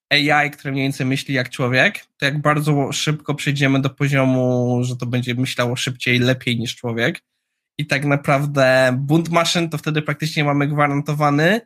[0.10, 4.96] AI, które mniej więcej myśli jak człowiek, to jak bardzo szybko przejdziemy do poziomu, że
[4.96, 7.22] to będzie myślało szybciej, lepiej niż człowiek.
[7.78, 11.62] I tak naprawdę bunt maszyn to wtedy praktycznie mamy gwarantowany,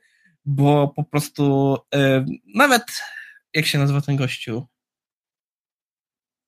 [0.45, 2.83] bo po prostu yy, nawet
[3.53, 4.67] jak się nazywa ten gościu?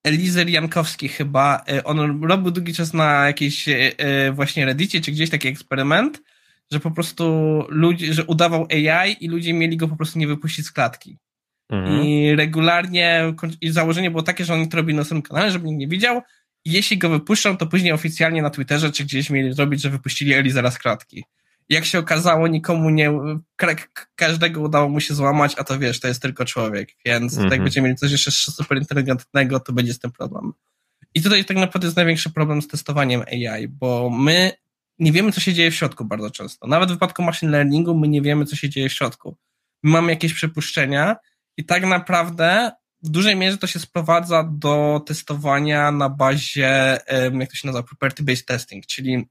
[0.06, 5.12] Elizer Jankowski chyba, e, on robił długi czas na jakiejś e, e, właśnie Reddicie, czy
[5.12, 6.22] gdzieś taki eksperyment,
[6.72, 7.24] że po prostu
[7.70, 11.18] ludzie, że udawał AI i ludzie mieli go po prostu nie wypuścić z klatki.
[11.70, 12.04] Mhm.
[12.04, 15.80] I regularnie, i założenie było takie, że oni to robili na swoim kanale, żeby nikt
[15.80, 16.22] nie widział.
[16.66, 20.34] I jeśli go wypuszczą, to później oficjalnie na Twitterze czy gdzieś mieli zrobić, że wypuścili
[20.34, 21.24] Elizera z kratki.
[21.70, 23.20] Jak się okazało, nikomu nie,
[24.16, 27.52] każdego udało mu się złamać, a to wiesz, to jest tylko człowiek, więc -hmm.
[27.52, 30.54] jak będziemy mieli coś jeszcze super inteligentnego, to będzie z tym problem.
[31.14, 34.52] I tutaj tak naprawdę jest największy problem z testowaniem AI, bo my
[35.00, 36.68] nie wiemy, co się dzieje w środku bardzo często.
[36.68, 39.38] Nawet w wypadku machine learningu my nie wiemy, co się dzieje w środku.
[39.84, 41.16] My mamy jakieś przypuszczenia
[41.58, 42.72] i tak naprawdę
[43.04, 47.00] w dużej mierze to się sprowadza do testowania na bazie,
[47.40, 49.28] jak to się nazywa, property-based testing, czyli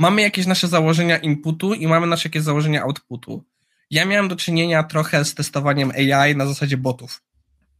[0.00, 3.44] mamy jakieś nasze założenia inputu i mamy nasze jakieś założenia outputu.
[3.90, 7.22] Ja miałem do czynienia trochę z testowaniem AI na zasadzie botów.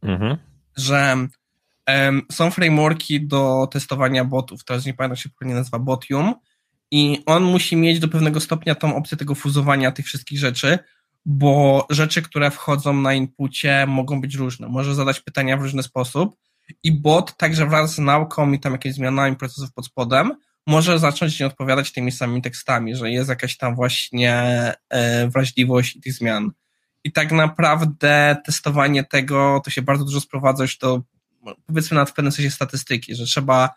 [0.01, 0.37] Mhm.
[0.77, 1.27] Że
[1.87, 4.63] um, są frameworki do testowania botów.
[4.63, 6.33] Teraz nie pamiętam, się pewnie nazywa Botium.
[6.91, 10.79] I on musi mieć do pewnego stopnia tą opcję tego fuzowania tych wszystkich rzeczy,
[11.25, 14.67] bo rzeczy, które wchodzą na inpucie mogą być różne.
[14.67, 16.35] Może zadać pytania w różny sposób
[16.83, 20.35] i bot także wraz z nauką i tam jakimiś zmianami procesów pod spodem
[20.67, 24.33] może zacząć nie odpowiadać tymi samymi tekstami, że jest jakaś tam właśnie
[24.89, 26.51] e, wrażliwość tych zmian.
[27.03, 31.01] I tak naprawdę testowanie tego to się bardzo dużo sprowadza już do
[31.65, 33.69] powiedzmy nawet w pewnym sensie statystyki, że trzeba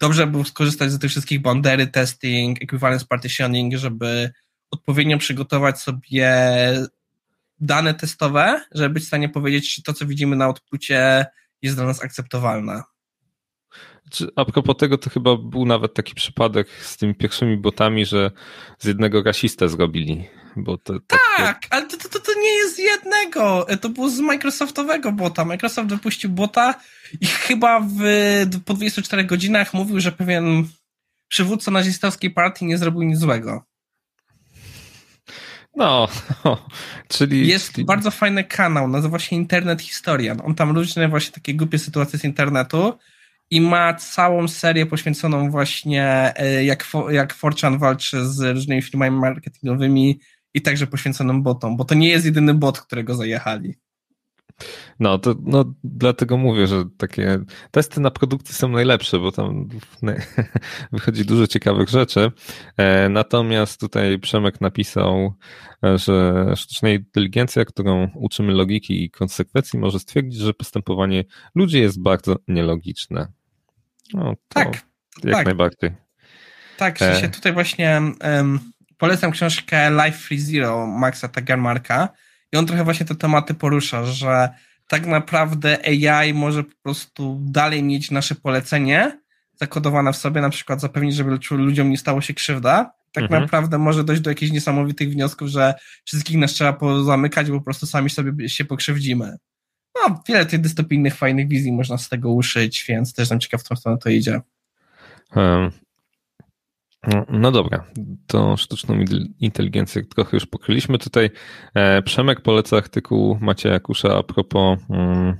[0.00, 4.32] dobrze było skorzystać z tych wszystkich boundary testing, equivalence partitioning, żeby
[4.70, 6.32] odpowiednio przygotować sobie
[7.58, 11.26] dane testowe, żeby być w stanie powiedzieć, czy to, co widzimy na outpucie
[11.62, 12.82] jest dla nas akceptowalne.
[14.36, 18.30] A propos tego, to chyba był nawet taki przypadek z tymi pierwszymi botami, że
[18.78, 20.24] z jednego rasistę zrobili.
[20.56, 23.66] Bo to, to, tak, ale to, to, to nie jest z jednego.
[23.80, 25.44] To było z Microsoftowego bota.
[25.44, 26.74] Microsoft wypuścił bota
[27.20, 28.00] i chyba w,
[28.64, 30.68] po 24 godzinach mówił, że pewien
[31.28, 33.64] przywódca nazistowskiej partii nie zrobił nic złego.
[35.76, 36.08] No,
[36.44, 36.66] no,
[37.08, 37.48] czyli.
[37.48, 40.40] Jest bardzo fajny kanał, nazywa się Internet Historian.
[40.44, 42.98] On tam różne właśnie takie głupie sytuacje z internetu
[43.50, 50.20] i ma całą serię poświęconą właśnie e, jak, jak Forchan walczy z różnymi firmami marketingowymi
[50.54, 53.74] i także poświęconą botom, bo to nie jest jedyny bot, którego zajechali.
[55.00, 57.38] No, to no, dlatego mówię, że takie
[57.70, 59.68] testy na produkcji są najlepsze, bo tam
[60.92, 62.30] wychodzi dużo ciekawych rzeczy.
[62.76, 65.34] E, natomiast tutaj Przemek napisał,
[65.84, 72.02] e, że sztuczna inteligencja, którą uczymy logiki i konsekwencji, może stwierdzić, że postępowanie ludzi jest
[72.02, 73.39] bardzo nielogiczne.
[74.14, 74.82] No, tak.
[75.24, 75.46] Jak tak.
[75.46, 75.90] najbardziej.
[76.76, 77.28] Tak, w sensie e.
[77.28, 78.60] tutaj właśnie um,
[78.98, 82.08] polecam książkę Life Free Zero Maxa Tagermarka
[82.52, 84.48] i on trochę właśnie te tematy porusza, że
[84.88, 89.20] tak naprawdę AI może po prostu dalej mieć nasze polecenie
[89.60, 92.92] zakodowane w sobie, na przykład zapewnić, żeby ludziom nie stało się krzywda.
[93.12, 93.42] Tak mhm.
[93.42, 97.86] naprawdę może dojść do jakichś niesamowitych wniosków, że wszystkich nas trzeba pozamykać, bo po prostu
[97.86, 99.36] sami sobie się pokrzywdzimy.
[100.08, 103.64] No, wiele tych dystopijnych, fajnych wizji można z tego uszyć, więc też jestem ciekaw, w
[103.64, 104.40] którą stronę to idzie.
[105.36, 105.70] Um,
[107.28, 107.84] no dobra,
[108.26, 109.04] to sztuczną
[109.40, 110.98] inteligencję trochę już pokryliśmy.
[110.98, 111.30] Tutaj
[111.74, 115.36] e, Przemek poleca artykuł Macieja Kusza a propos um,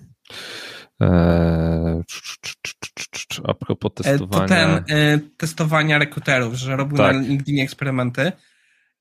[1.01, 2.03] e,
[3.45, 4.49] a propos testowania.
[4.49, 7.17] To ten e, testowania rekruterów, że robił tak.
[7.17, 8.33] na LinkedInie eksperymenty.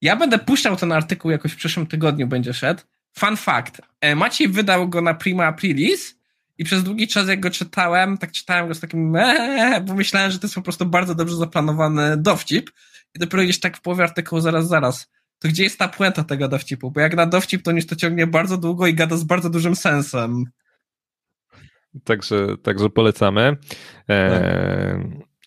[0.02, 2.82] Ja będę puszczał ten artykuł jakoś w przyszłym tygodniu będzie szedł.
[3.18, 3.82] Fun fact.
[4.02, 6.20] E, Maciej wydał go na Prima Aprilis
[6.58, 10.32] i przez długi czas jak go czytałem, tak czytałem go z takim eee, bo myślałem,
[10.32, 12.72] że to jest po prostu bardzo dobrze zaplanowany dowcip
[13.16, 15.10] i dopiero gdzieś tak w połowie artykułu zaraz, zaraz.
[15.40, 16.92] To gdzie jest ta puenta tego dowcipu?
[16.92, 19.76] Bo jak na dowcip to niż to ciągnie bardzo długo i gada z bardzo dużym
[19.76, 20.46] sensem.
[22.04, 23.58] Także, także polecamy.
[24.10, 25.00] E,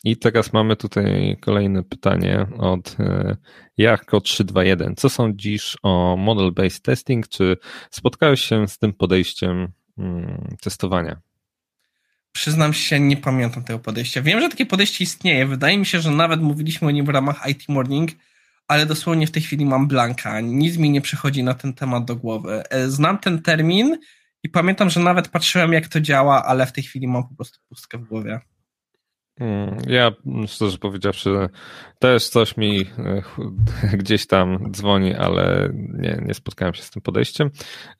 [0.04, 3.36] I teraz mamy tutaj kolejne pytanie od e,
[3.78, 4.94] Jarko321.
[4.96, 7.28] Co sądzisz o model-based testing?
[7.28, 7.56] Czy
[7.90, 11.20] spotkałeś się z tym podejściem Hmm, testowania?
[12.32, 14.22] Przyznam się, nie pamiętam tego podejścia.
[14.22, 15.46] Wiem, że takie podejście istnieje.
[15.46, 18.10] Wydaje mi się, że nawet mówiliśmy o nim w ramach IT Morning,
[18.68, 20.40] ale dosłownie w tej chwili mam blanka.
[20.40, 22.62] Nic mi nie przychodzi na ten temat do głowy.
[22.70, 23.98] E, znam ten termin
[24.42, 27.58] i pamiętam, że nawet patrzyłem, jak to działa, ale w tej chwili mam po prostu
[27.68, 28.40] pustkę w głowie.
[29.40, 30.12] Mm, ja
[30.46, 31.30] szczerze powiedziawszy,
[31.98, 33.22] też coś mi e,
[34.02, 37.50] gdzieś tam dzwoni, ale nie, nie spotkałem się z tym podejściem.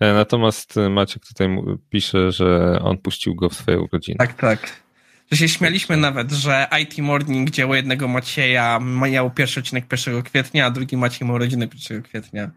[0.00, 1.48] E, natomiast Maciek tutaj
[1.90, 4.18] pisze, że on puścił go w swoje urodziny.
[4.18, 4.82] Tak, tak.
[5.30, 10.66] Że się śmialiśmy nawet, że IT Morning dzieło jednego Macieja miał pierwszy odcinek 1 kwietnia,
[10.66, 12.50] a drugi Maciej ma urodziny 1 kwietnia.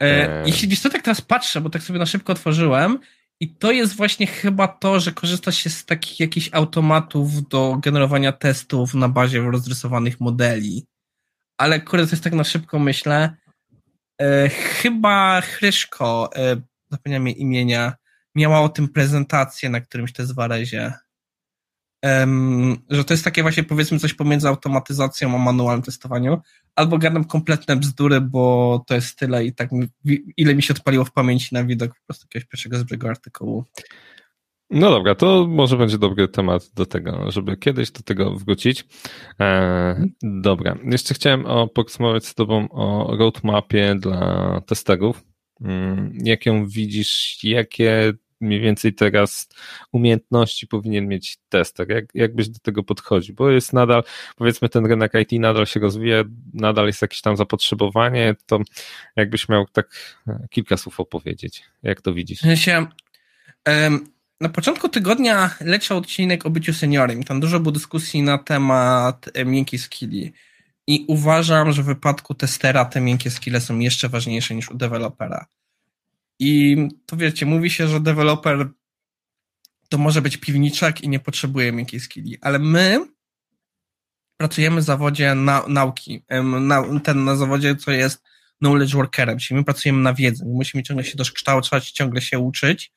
[0.00, 2.98] E, jeśli co tak teraz patrzę, bo tak sobie na szybko otworzyłem,
[3.40, 8.32] i to jest właśnie chyba to, że korzysta się z takich jakichś automatów do generowania
[8.32, 10.86] testów na bazie rozrysowanych modeli.
[11.58, 13.36] Ale kurde, to jest tak na szybko myślę.
[14.20, 16.56] E, chyba Chryszko e,
[16.90, 17.94] zapomniałem jej imienia,
[18.34, 20.92] miała o tym prezentację na którymś też warezie.
[22.02, 26.42] Um, że to jest takie właśnie powiedzmy coś pomiędzy automatyzacją a manualnym testowaniu,
[26.76, 29.70] albo gadam kompletne bzdury, bo to jest tyle i tak
[30.36, 33.64] ile mi się odpaliło w pamięci na widok po prostu jakiegoś pierwszego z brzegu artykułu.
[34.70, 38.84] No dobra, to może będzie dobry temat do tego, żeby kiedyś do tego wrócić.
[39.40, 45.24] E, dobra, jeszcze chciałem o, porozmawiać z Tobą o roadmapie dla testerów.
[45.60, 49.48] Mm, jak ją widzisz, jakie mniej więcej teraz
[49.92, 51.90] umiejętności powinien mieć tester?
[51.90, 53.34] Jak, jak byś do tego podchodził?
[53.34, 54.04] Bo jest nadal,
[54.36, 58.60] powiedzmy, ten rynek IT nadal się rozwija, nadal jest jakieś tam zapotrzebowanie, to
[59.16, 60.16] jakbyś miał tak
[60.50, 61.62] kilka słów opowiedzieć.
[61.82, 62.40] Jak to widzisz?
[62.54, 62.86] Się,
[64.40, 67.22] na początku tygodnia leciał odcinek o byciu seniorem.
[67.22, 70.32] Tam dużo było dyskusji na temat e, miękkiej skilli.
[70.86, 75.46] I uważam, że w wypadku testera te miękkie skille są jeszcze ważniejsze niż u dewelopera.
[76.38, 78.68] I to wiecie, mówi się, że deweloper
[79.88, 83.06] to może być piwniczek i nie potrzebuje miękkiej skilli, ale my
[84.36, 86.22] pracujemy w zawodzie na, nauki,
[86.60, 88.22] na, ten na zawodzie, co jest
[88.58, 92.92] knowledge workerem, czyli my pracujemy na wiedzy, my musimy ciągle się dokształcać, ciągle się uczyć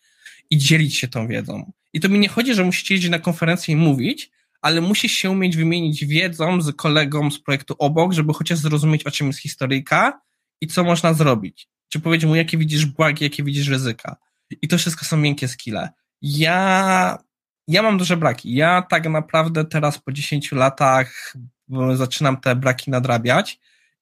[0.49, 1.71] i dzielić się tą wiedzą.
[1.93, 5.29] I to mi nie chodzi, że musicie jeździć na konferencję i mówić, ale musisz się
[5.29, 10.21] umieć wymienić wiedzą z kolegą z projektu obok, żeby chociaż zrozumieć, o czym jest historyjka
[10.61, 14.15] i co można zrobić czy powiedzieć mu, jakie widzisz błagi, jakie widzisz ryzyka.
[14.61, 15.89] I to wszystko są miękkie skille.
[16.21, 17.17] Ja,
[17.67, 18.55] ja mam duże braki.
[18.55, 21.33] Ja tak naprawdę teraz po 10 latach
[21.93, 23.59] zaczynam te braki nadrabiać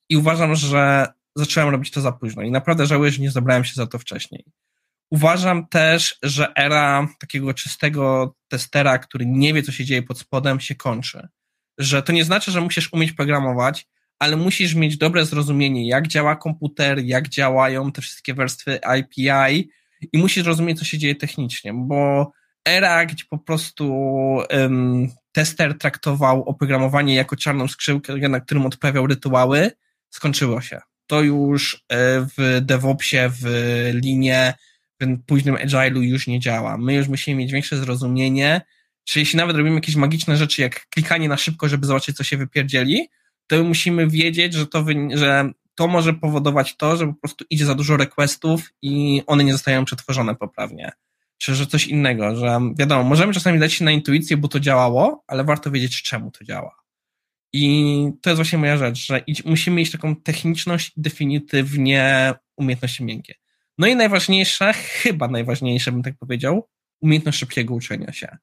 [0.09, 3.73] i uważam, że zacząłem robić to za późno i naprawdę żałuję, że nie zabrałem się
[3.73, 4.45] za to wcześniej.
[5.11, 10.59] Uważam też, że era takiego czystego testera, który nie wie, co się dzieje pod spodem,
[10.59, 11.27] się kończy.
[11.77, 13.87] Że to nie znaczy, że musisz umieć programować,
[14.19, 19.69] ale musisz mieć dobre zrozumienie, jak działa komputer, jak działają te wszystkie warstwy API
[20.13, 22.31] i musisz rozumieć, co się dzieje technicznie, bo
[22.65, 23.93] era, gdzie po prostu
[24.53, 29.71] um, tester traktował oprogramowanie jako czarną skrzyłkę, na którym odprawiał rytuały,
[30.09, 30.79] skończyło się.
[31.07, 31.77] To już e,
[32.37, 33.45] w DevOpsie, w
[33.93, 34.53] linie,
[35.01, 36.77] w późnym agile'u już nie działa.
[36.77, 38.61] My już musimy mieć większe zrozumienie,
[39.03, 42.37] czy jeśli nawet robimy jakieś magiczne rzeczy, jak klikanie na szybko, żeby zobaczyć, co się
[42.37, 43.09] wypierdzieli,
[43.47, 47.75] to musimy wiedzieć, że to, że to może powodować to, że po prostu idzie za
[47.75, 50.91] dużo requestów i one nie zostają przetworzone poprawnie.
[51.37, 55.23] Czy że coś innego, że wiadomo, możemy czasami dać się na intuicję, bo to działało,
[55.27, 56.75] ale warto wiedzieć, czemu to działa.
[57.53, 63.35] I to jest właśnie moja rzecz, że musimy mieć taką techniczność i definitywnie umiejętności miękkie.
[63.77, 66.69] No i najważniejsze, chyba najważniejsze bym tak powiedział,
[67.01, 68.37] umiejętność szybkiego uczenia się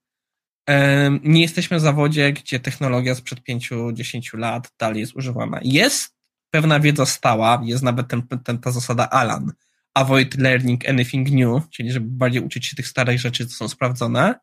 [1.23, 5.61] nie jesteśmy w zawodzie, gdzie technologia sprzed 5-10 lat dalej jest używana.
[5.63, 6.15] Jest
[6.51, 9.53] pewna wiedza stała, jest nawet ten, ten, ta zasada Alan,
[9.95, 14.35] avoid learning anything new, czyli żeby bardziej uczyć się tych starych rzeczy, co są sprawdzone,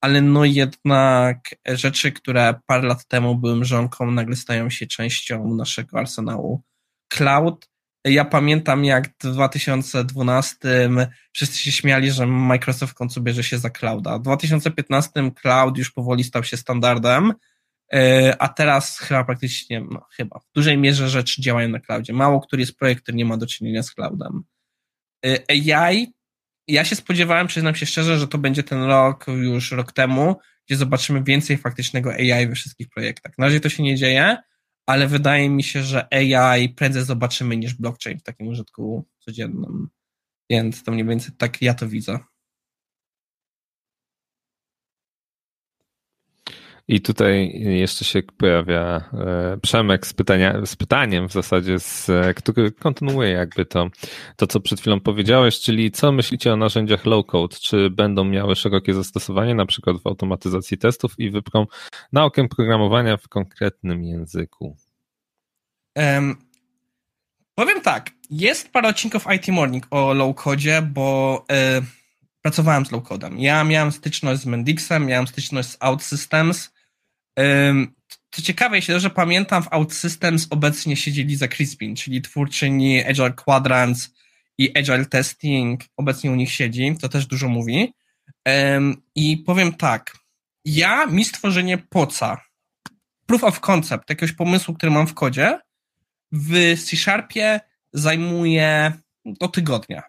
[0.00, 5.98] ale no jednak rzeczy, które parę lat temu były mrzonką, nagle stają się częścią naszego
[5.98, 6.62] arsenału.
[7.08, 7.68] Cloud
[8.04, 10.90] ja pamiętam, jak w 2012
[11.32, 14.18] wszyscy się śmiali, że Microsoft w końcu bierze się za clouda.
[14.18, 17.32] W 2015 cloud już powoli stał się standardem,
[17.92, 22.12] e, a teraz chyba praktycznie, no chyba, w dużej mierze rzeczy działają na cloudzie.
[22.12, 24.42] Mało który jest projekt, który nie ma do czynienia z cloudem.
[25.26, 25.38] E,
[25.74, 26.12] AI,
[26.68, 30.36] ja się spodziewałem, przyznam się szczerze, że to będzie ten rok, już rok temu,
[30.66, 33.38] gdzie zobaczymy więcej faktycznego AI we wszystkich projektach.
[33.38, 34.36] Na razie to się nie dzieje,
[34.86, 39.88] ale wydaje mi się, że AI prędzej zobaczymy niż blockchain w takim użytku codziennym.
[40.50, 42.18] Więc to mniej więcej tak ja to widzę.
[46.88, 52.72] I tutaj jeszcze się pojawia e, Przemek z, pytania, z pytaniem w zasadzie, z, który
[52.72, 53.88] kontynuuje jakby to,
[54.36, 57.60] to, co przed chwilą powiedziałeś, czyli co myślicie o narzędziach low-code?
[57.60, 61.66] Czy będą miały szerokie zastosowanie, na przykład w automatyzacji testów i wyprą
[62.12, 64.76] naukę programowania w konkretnym języku?
[65.96, 66.36] Um,
[67.54, 71.44] powiem tak, jest parę odcinków IT Morning o low-codzie, bo
[71.80, 71.82] y,
[72.42, 73.38] pracowałem z low-codem.
[73.38, 76.73] Ja miałem styczność z Mendixem, miałem styczność z OutSystems,
[78.30, 84.14] co ciekawe, jeśli dobrze pamiętam, w OutSystems obecnie siedzieli za Crispin, czyli twórczyni Agile Quadrants
[84.58, 87.94] i Agile Testing, obecnie u nich siedzi, to też dużo mówi.
[89.14, 90.16] I powiem tak,
[90.64, 92.40] ja mi stworzenie poca,
[93.26, 95.58] proof of concept, jakiegoś pomysłu, który mam w kodzie,
[96.32, 96.52] w
[96.84, 97.60] C-Sharpie
[97.92, 98.92] zajmuje
[99.24, 100.02] do tygodnia.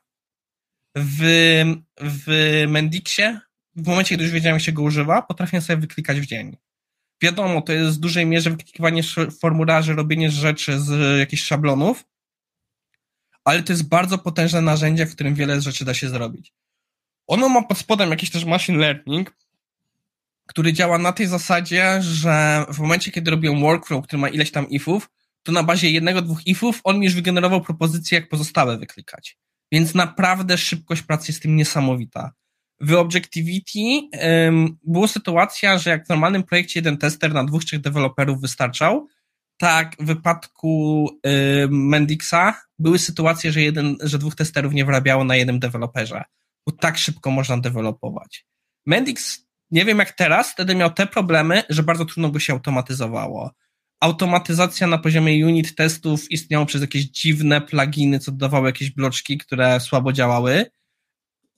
[0.97, 1.21] W,
[2.01, 3.39] w Mendixie,
[3.75, 6.57] w momencie, gdy już wiedziałem, jak się go używa, potrafię sobie wyklikać w dzień.
[7.21, 9.01] Wiadomo, to jest w dużej mierze wyklikiwanie
[9.41, 12.05] formularzy, robienie rzeczy z jakichś szablonów,
[13.43, 16.53] ale to jest bardzo potężne narzędzie, w którym wiele rzeczy da się zrobić.
[17.27, 19.35] Ono ma pod spodem jakiś też machine learning,
[20.45, 24.69] który działa na tej zasadzie, że w momencie, kiedy robię workflow, który ma ileś tam
[24.69, 25.09] ifów,
[25.43, 29.37] to na bazie jednego, dwóch ifów on już wygenerował propozycję, jak pozostałe wyklikać.
[29.71, 32.33] Więc naprawdę szybkość pracy jest tym niesamowita.
[32.81, 34.09] W Objectivity
[34.45, 39.07] um, była sytuacja, że jak w normalnym projekcie jeden tester na dwóch, trzech deweloperów wystarczał,
[39.57, 45.35] tak w wypadku um, Mendixa były sytuacje, że, jeden, że dwóch testerów nie wyrabiało na
[45.35, 46.23] jednym deweloperze,
[46.67, 48.45] bo tak szybko można dewelopować.
[48.85, 53.51] Mendix, nie wiem jak teraz, wtedy miał te problemy, że bardzo trudno go się automatyzowało
[54.05, 59.79] automatyzacja na poziomie unit testów istniała przez jakieś dziwne pluginy, co dodawały jakieś bloczki, które
[59.79, 60.65] słabo działały.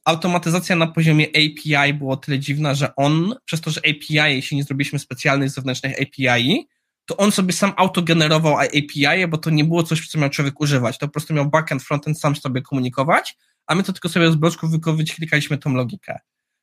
[0.08, 4.64] Automatyzacja na poziomie API było tyle dziwna, że on, przez to, że API, jeśli nie
[4.64, 6.68] zrobiliśmy specjalnych zewnętrznych API,
[7.06, 10.98] to on sobie sam autogenerował API, bo to nie było coś, co miał człowiek używać.
[10.98, 13.38] To po prostu miał backend, frontend sam sobie komunikować,
[13.68, 16.20] a my to tylko sobie z bloczków wyklikaliśmy tą logikę.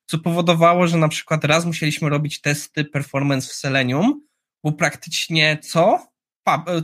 [0.07, 4.26] Co powodowało, że na przykład raz musieliśmy robić testy performance w Selenium,
[4.64, 6.07] bo praktycznie co,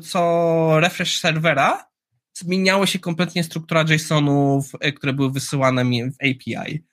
[0.03, 1.90] co refresh serwera
[2.35, 6.85] zmieniało się kompletnie struktura JSONów, e, które były wysyłane w API.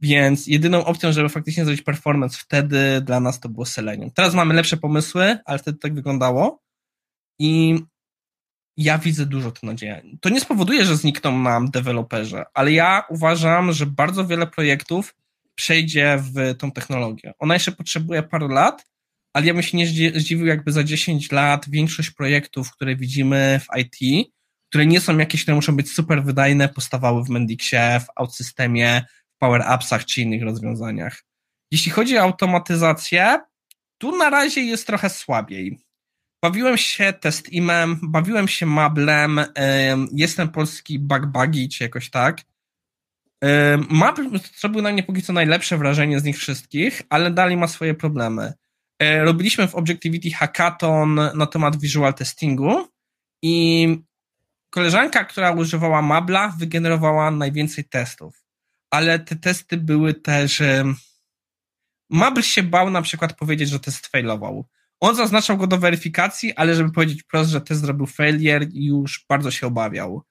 [0.00, 4.10] Więc jedyną opcją, żeby faktycznie zrobić performance wtedy dla nas to było Selenium.
[4.10, 6.62] Teraz mamy lepsze pomysły, ale wtedy tak wyglądało
[7.38, 7.78] i
[8.76, 10.02] ja widzę dużo to nadzieję.
[10.20, 15.14] To nie spowoduje, że znikną nam deweloperzy, ale ja uważam, że bardzo wiele projektów
[15.54, 17.32] przejdzie w tą technologię.
[17.38, 18.86] Ona jeszcze potrzebuje paru lat,
[19.32, 23.78] ale ja bym się nie zdziwił, jakby za 10 lat większość projektów, które widzimy w
[23.78, 24.30] IT,
[24.70, 29.04] które nie są jakieś, które muszą być super wydajne, postawały w Mendixie, w OutSystemie,
[29.36, 31.24] w Power Appsach czy innych rozwiązaniach.
[31.72, 33.38] Jeśli chodzi o automatyzację,
[33.98, 35.78] tu na razie jest trochę słabiej.
[36.44, 39.40] Bawiłem się testimem, bawiłem się Mablem,
[40.12, 41.22] jestem polski bug
[41.72, 42.40] czy jakoś tak.
[43.88, 47.94] Mabl zrobił na mnie póki co najlepsze wrażenie z nich wszystkich, ale dalej ma swoje
[47.94, 48.52] problemy.
[48.98, 52.88] E, robiliśmy w Objectivity hackathon na temat visual testingu
[53.42, 53.88] i
[54.70, 58.44] koleżanka, która używała Mabla, wygenerowała najwięcej testów.
[58.90, 60.62] Ale te testy były też.
[62.10, 64.66] Mabl się bał na przykład powiedzieć, że test failował.
[65.00, 69.50] On zaznaczał go do weryfikacji, ale żeby powiedzieć wprost, że test zrobił failure, już bardzo
[69.50, 70.22] się obawiał.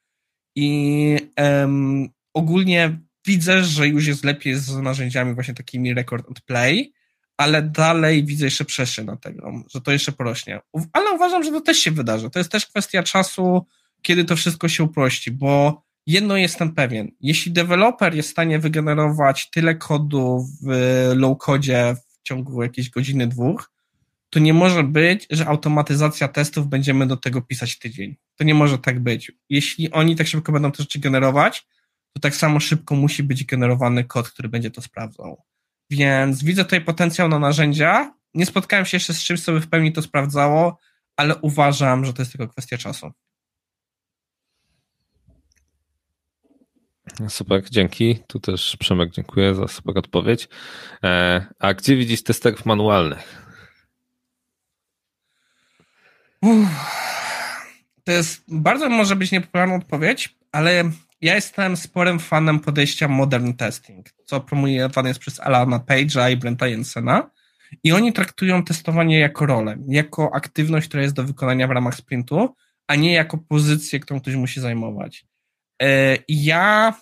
[0.56, 6.94] I um, ogólnie widzę, że już jest lepiej z narzędziami właśnie takimi record and play
[7.40, 10.60] ale dalej widzę jeszcze przestrzeń na tego, że to jeszcze porośnie.
[10.94, 12.30] Ale uważam, że to też się wydarzy.
[12.30, 13.66] To jest też kwestia czasu,
[14.02, 17.12] kiedy to wszystko się uprości, bo jedno jestem pewien.
[17.22, 20.68] Jeśli deweloper jest w stanie wygenerować tyle kodu w
[21.16, 23.72] low-codzie w ciągu jakiejś godziny, dwóch,
[24.30, 28.16] to nie może być, że automatyzacja testów będziemy do tego pisać tydzień.
[28.36, 29.32] To nie może tak być.
[29.50, 31.68] Jeśli oni tak szybko będą te rzeczy generować,
[32.14, 35.44] to tak samo szybko musi być generowany kod, który będzie to sprawdzał.
[35.90, 38.14] Więc widzę tutaj potencjał na narzędzia.
[38.34, 40.78] Nie spotkałem się jeszcze z czymś, co by w pełni to sprawdzało,
[41.18, 43.12] ale uważam, że to jest tylko kwestia czasu.
[47.28, 48.20] Super, dzięki.
[48.28, 50.50] Tu też Przemek dziękuję za super odpowiedź.
[51.04, 53.46] E, a gdzie widzisz testerów manualnych?
[58.04, 60.84] To jest bardzo może być niepopularna odpowiedź, ale
[61.22, 66.68] ja jestem sporym fanem podejścia modern testing, co promujowany jest przez Alana Page'a i Brenta
[66.68, 67.30] Jensena.
[67.84, 72.56] I oni traktują testowanie jako rolę, jako aktywność, która jest do wykonania w ramach sprintu,
[72.88, 75.26] a nie jako pozycję, którą ktoś musi zajmować.
[75.82, 76.94] E, ja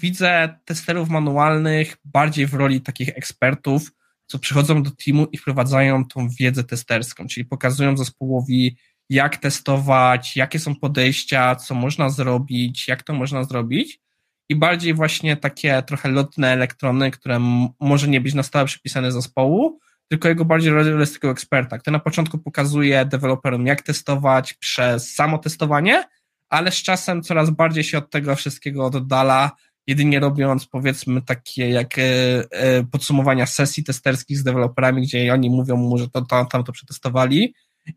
[0.00, 3.92] widzę testerów manualnych bardziej w roli takich ekspertów,
[4.26, 8.76] co przychodzą do teamu i wprowadzają tą wiedzę testerską, czyli pokazują zespołowi,
[9.10, 14.00] jak testować, jakie są podejścia, co można zrobić, jak to można zrobić.
[14.48, 17.40] I bardziej właśnie takie trochę lotne elektrony, które
[17.80, 19.78] może nie być na stałe przypisane zespołu,
[20.08, 25.14] tylko jego bardziej rolę z tego eksperta, który na początku pokazuje deweloperom, jak testować przez
[25.14, 26.04] samo testowanie,
[26.48, 29.50] ale z czasem coraz bardziej się od tego wszystkiego oddala,
[29.86, 32.02] jedynie robiąc powiedzmy takie jak e,
[32.50, 36.72] e, podsumowania sesji testerskich z deweloperami, gdzie oni mówią mu, że to, to tam to
[36.72, 37.54] przetestowali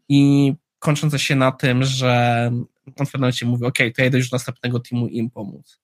[0.10, 2.52] i kończące się na tym, że
[2.86, 5.30] on w pewnym momencie mówi, ok, to ja idę już do następnego teamu i im
[5.30, 5.80] pomóc.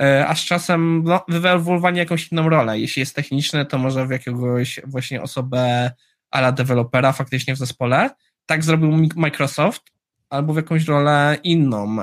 [0.00, 2.80] E, a z czasem no, wywolwowanie jakąś inną rolę.
[2.80, 5.92] Jeśli jest techniczny, to może w jakiegoś właśnie osobę
[6.30, 8.10] ala dewelopera faktycznie w zespole.
[8.46, 9.82] Tak zrobił Microsoft,
[10.30, 11.96] albo w jakąś rolę inną,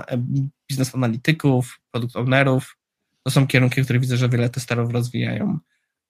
[0.70, 2.79] biznes analityków, produkt ownerów.
[3.30, 5.60] To są kierunki, które widzę, że wiele testerów rozwijają.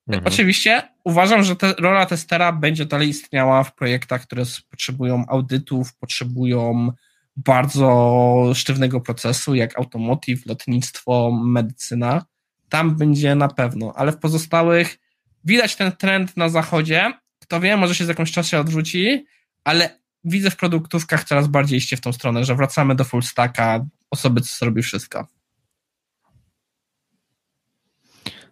[0.07, 0.28] Mhm.
[0.28, 6.91] Oczywiście uważam, że te, rola testera będzie dalej istniała w projektach, które potrzebują audytów, potrzebują
[7.36, 12.26] bardzo sztywnego procesu, jak automotive, lotnictwo, medycyna.
[12.70, 14.97] Tam będzie na pewno, ale w pozostałych
[15.45, 17.13] widać ten trend na zachodzie.
[17.39, 19.26] Kto wie, może się z jakąś czasem odwróci,
[19.63, 23.86] ale widzę w produktówkach coraz bardziej iście w tą stronę, że wracamy do full stacka,
[24.11, 25.38] osoby, co robi wszystko.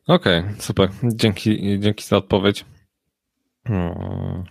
[0.07, 0.89] Okej, okay, super.
[1.03, 2.65] Dzięki, dzięki za odpowiedź.
[3.67, 4.43] Hmm.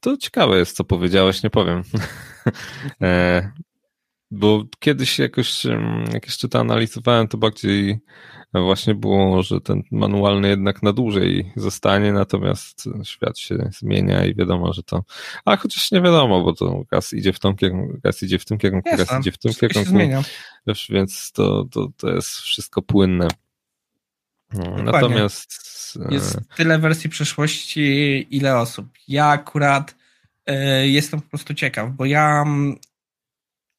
[0.00, 1.82] To ciekawe jest, co powiedziałeś, nie powiem.
[3.02, 3.52] E,
[4.30, 5.64] bo kiedyś jakoś,
[6.12, 8.00] jak jeszcze to analizowałem, to bardziej
[8.54, 14.72] właśnie było, że ten manualny jednak na dłużej zostanie, natomiast świat się zmienia i wiadomo,
[14.72, 15.04] że to.
[15.44, 18.58] A chociaż nie wiadomo, bo to gaz idzie w tą kierunku, gaz idzie w tym
[18.58, 19.90] kierunku, gaz idzie w tym kierunku.
[19.90, 20.22] Zmienia.
[20.66, 23.28] Wiesz, więc to, to, to jest wszystko płynne.
[24.52, 25.58] No, natomiast.
[26.10, 28.88] E, jest tyle wersji przeszłości, ile osób.
[29.08, 29.94] Ja akurat
[30.50, 32.44] y, jestem po prostu ciekaw, bo ja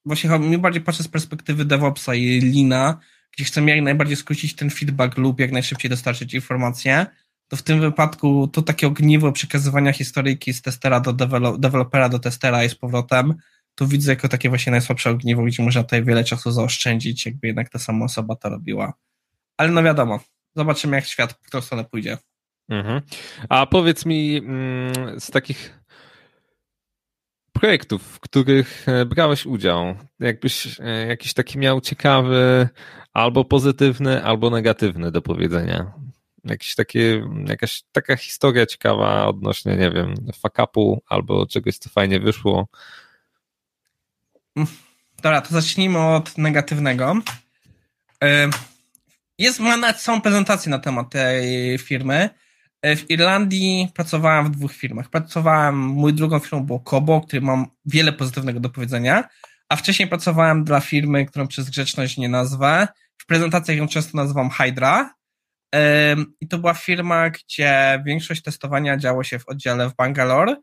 [0.05, 2.99] właśnie mi bardziej patrzę z perspektywy DevOpsa i Lina,
[3.31, 7.05] gdzie chcemy jak najbardziej skrócić ten feedback lub jak najszybciej dostarczyć informacje,
[7.47, 11.13] to w tym wypadku to takie ogniwo przekazywania historyjki z testera do
[11.57, 13.33] dewelopera do testera i z powrotem,
[13.75, 17.69] to widzę jako takie właśnie najsłabsze ogniwo, gdzie można tutaj wiele czasu zaoszczędzić, jakby jednak
[17.69, 18.93] ta sama osoba to robiła.
[19.57, 20.19] Ale no wiadomo,
[20.55, 22.17] zobaczymy jak świat w którą stronę pójdzie.
[22.69, 23.01] Mhm.
[23.49, 25.83] A powiedz mi mm, z takich
[27.53, 32.69] projektów, w których e, brałeś udział, jakbyś e, jakiś taki miał ciekawy,
[33.13, 35.93] albo pozytywny, albo negatywny do powiedzenia.
[36.43, 42.67] Jakiś takie, jakaś taka historia ciekawa odnośnie, nie wiem, fakapu albo czegoś, co fajnie wyszło.
[45.23, 47.15] Dobra, to zacznijmy od negatywnego.
[48.23, 48.49] E,
[49.37, 52.29] jest, nawet całą prezentację na temat tej firmy.
[52.81, 55.09] E, w Irlandii pracowałem w dwóch firmach.
[55.09, 59.29] Pracowałem, mój drugą firmą było Kobo, który mam wiele pozytywnego do powiedzenia,
[59.69, 62.87] a wcześniej pracowałem dla firmy, którą przez grzeczność nie nazwę.
[63.17, 65.13] W prezentacjach ją często nazywam Hydra.
[66.41, 70.55] I to była firma, gdzie większość testowania działo się w oddziale w Bangalore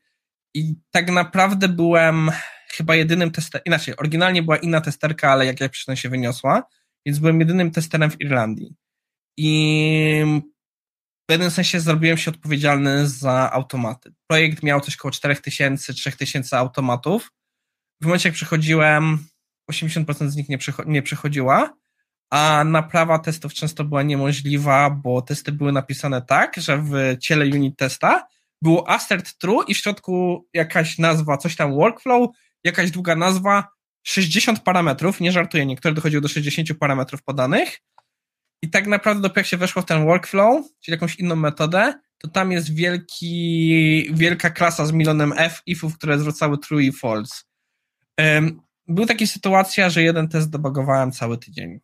[0.55, 2.31] i tak naprawdę byłem
[2.73, 6.63] chyba jedynym testerem, inaczej, oryginalnie była inna testerka, ale jak ja przyznam się wyniosła,
[7.07, 8.75] więc byłem jedynym testerem w Irlandii.
[9.37, 10.25] I
[11.23, 14.13] w pewnym sensie zrobiłem się odpowiedzialny za automaty.
[14.27, 17.33] Projekt miał coś około 4000, 3000 automatów.
[18.01, 19.19] W momencie, jak przychodziłem,
[19.71, 21.77] 80% z nich nie, nie przychodziła,
[22.31, 27.77] a naprawa testów często była niemożliwa, bo testy były napisane tak, że w ciele unit
[27.77, 28.27] testa
[28.63, 32.31] było assert true i w środku jakaś nazwa, coś tam workflow,
[32.65, 33.69] jakaś długa nazwa,
[34.03, 37.81] 60 parametrów, nie żartuję, niektóre dochodziły do 60 parametrów podanych
[38.63, 42.29] i tak naprawdę dopiero jak się weszło w ten workflow, czyli jakąś inną metodę, to
[42.29, 47.43] tam jest wielki, wielka klasa z milionem f, ifów, które zwracały true i false.
[48.19, 51.81] Um, była taka sytuacja, że jeden test debugowałem cały tydzień.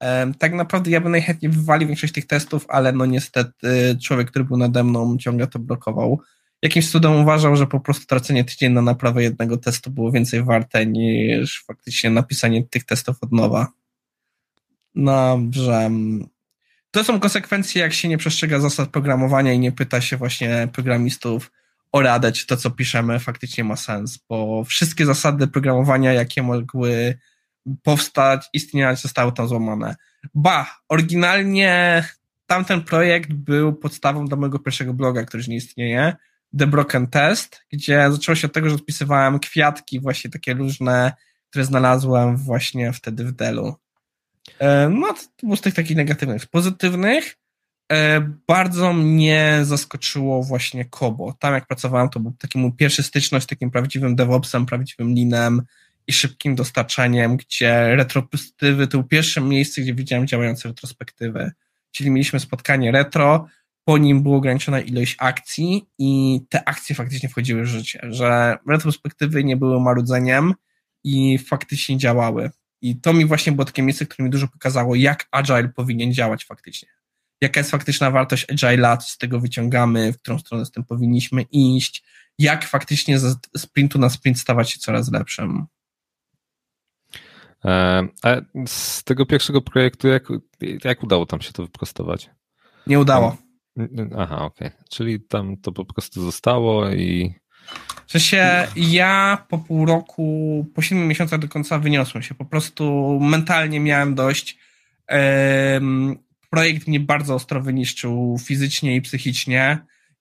[0.00, 4.44] Um, tak naprawdę ja bym najchętniej wywalił większość tych testów, ale no niestety człowiek, który
[4.44, 6.20] był nade mną ciągle to blokował.
[6.66, 10.86] Jakimś cudem uważał, że po prostu tracenie tydzień na naprawę jednego testu było więcej warte
[10.86, 13.72] niż faktycznie napisanie tych testów od nowa.
[14.94, 15.90] No, że
[16.90, 21.52] to są konsekwencje, jak się nie przestrzega zasad programowania i nie pyta się właśnie programistów
[21.92, 27.18] o radę, czy to, co piszemy, faktycznie ma sens, bo wszystkie zasady programowania, jakie mogły
[27.82, 29.96] powstać, istnieć, zostały tam złamane.
[30.34, 32.04] Ba, oryginalnie
[32.46, 36.16] tamten projekt był podstawą do mojego pierwszego bloga, który już nie istnieje,
[36.58, 41.12] The Broken Test, gdzie zaczęło się od tego, że odpisywałem kwiatki właśnie takie różne,
[41.50, 43.74] które znalazłem właśnie wtedy w Delu.
[44.58, 46.42] E, no, to było z tych takich negatywnych.
[46.42, 47.36] Z pozytywnych
[47.92, 51.32] e, bardzo mnie zaskoczyło właśnie Kobo.
[51.38, 55.62] Tam jak pracowałem, to był taki mój pierwszy styczność z takim prawdziwym DevOpsem, prawdziwym Linem
[56.06, 61.52] i szybkim dostarczaniem, gdzie retrospektywy to był pierwsze miejsce, gdzie widziałem działające retrospektywy.
[61.90, 63.46] Czyli mieliśmy spotkanie retro,
[63.86, 69.44] po nim była ograniczona ilość akcji i te akcje faktycznie wchodziły w życie, że retrospektywy
[69.44, 70.54] nie były marudzeniem
[71.04, 72.50] i faktycznie działały.
[72.82, 76.44] I to mi właśnie było takie miejsce, które mi dużo pokazało, jak Agile powinien działać
[76.44, 76.88] faktycznie.
[77.40, 81.42] Jaka jest faktyczna wartość Agile'a, co z tego wyciągamy, w którą stronę z tym powinniśmy
[81.42, 82.04] iść,
[82.38, 85.66] jak faktycznie z sprintu na sprint stawać się coraz lepszym.
[87.64, 90.28] E, a z tego pierwszego projektu, jak,
[90.84, 92.30] jak udało tam się to wyprostować?
[92.86, 93.45] Nie udało.
[94.18, 94.68] Aha, okej.
[94.68, 94.84] Okay.
[94.90, 97.34] Czyli tam to po prostu zostało i
[98.06, 102.34] w sensie ja po pół roku, po siedmiu miesiącach do końca wyniosłem się.
[102.34, 104.58] Po prostu mentalnie miałem dość.
[106.50, 109.78] projekt mnie bardzo ostro wyniszczył fizycznie i psychicznie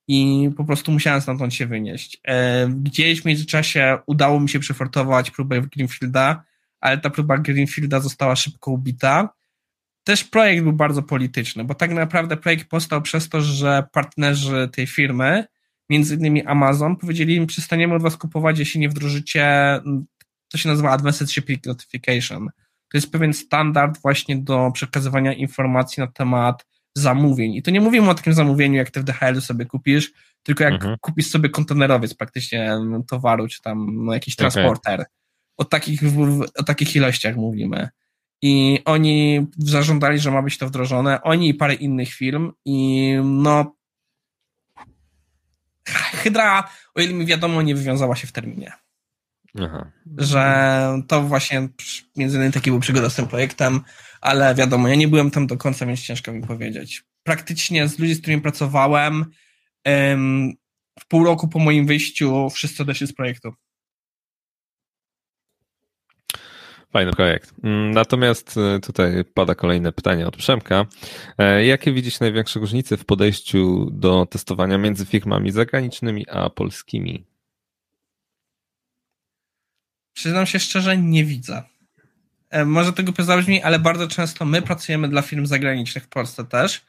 [0.08, 2.22] i po prostu musiałem stamtąd się wynieść.
[2.70, 6.44] Gdzieś w międzyczasie udało mi się przefortować próbę Greenfielda,
[6.82, 9.30] ale ta próba Greenfielda została szybko ubita.
[10.06, 14.88] Też projekt był bardzo polityczny, bo tak naprawdę projekt powstał przez to, że partnerzy tej
[14.88, 15.46] firmy,
[15.90, 19.80] między innymi Amazon, powiedzieli im, przestaniemy od was kupować, jeśli nie wdrożycie,
[20.52, 22.50] to się nazywa Advanced Shipping Notification.
[22.92, 27.56] To jest pewien standard właśnie do przekazywania informacji na temat zamówień.
[27.56, 30.12] I to nie mówimy o takim zamówieniu, jak ty w DHL sobie kupisz,
[30.44, 30.98] tylko jak mhm.
[31.02, 32.78] kupisz sobie kontenerowiec praktycznie
[33.08, 34.94] towaru, czy tam no, jakiś transporter.
[34.94, 35.06] Okay.
[35.58, 36.02] O, takich,
[36.58, 37.90] o takich ilościach mówimy.
[38.42, 41.22] I oni zażądali, że ma być to wdrożone.
[41.22, 42.52] Oni i parę innych firm.
[42.66, 43.76] I no.
[45.88, 48.72] Hydra, o ile mi wiadomo, nie wywiązała się w terminie.
[49.60, 49.92] Aha.
[50.18, 51.68] Że to właśnie
[52.16, 53.82] między innymi taki był przygoda z tym projektem,
[54.22, 57.04] ale wiadomo, ja nie byłem tam do końca, więc ciężko mi powiedzieć.
[57.24, 59.26] Praktycznie z ludzi, z którymi pracowałem,
[61.00, 63.54] w pół roku po moim wyjściu wszyscy odeszli z projektu.
[66.92, 67.54] Fajny projekt.
[67.64, 70.86] Mm, natomiast e, tutaj pada kolejne pytanie od Przemka.
[71.38, 77.26] E, jakie widzisz największe różnice w podejściu do testowania między firmami zagranicznymi a polskimi?
[80.14, 81.64] Przyznam się szczerze, nie widzę.
[82.50, 86.86] E, może tego zabrzmi, ale bardzo często my pracujemy dla firm zagranicznych w Polsce też.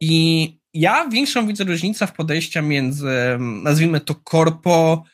[0.00, 5.04] I ja większą widzę różnicę w podejściu między, nazwijmy to, korpo,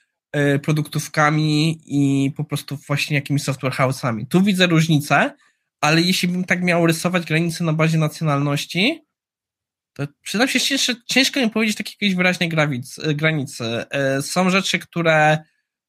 [0.62, 4.26] produktówkami i po prostu właśnie jakimiś software house'ami.
[4.28, 5.30] Tu widzę różnicę,
[5.80, 9.06] ale jeśli bym tak miał rysować granice na bazie nacjonalności,
[9.92, 12.48] to przydam się ciężko, ciężko mi powiedzieć takiej jakiejś wyraźnej
[13.14, 13.64] granicy.
[13.90, 15.38] E, są rzeczy, które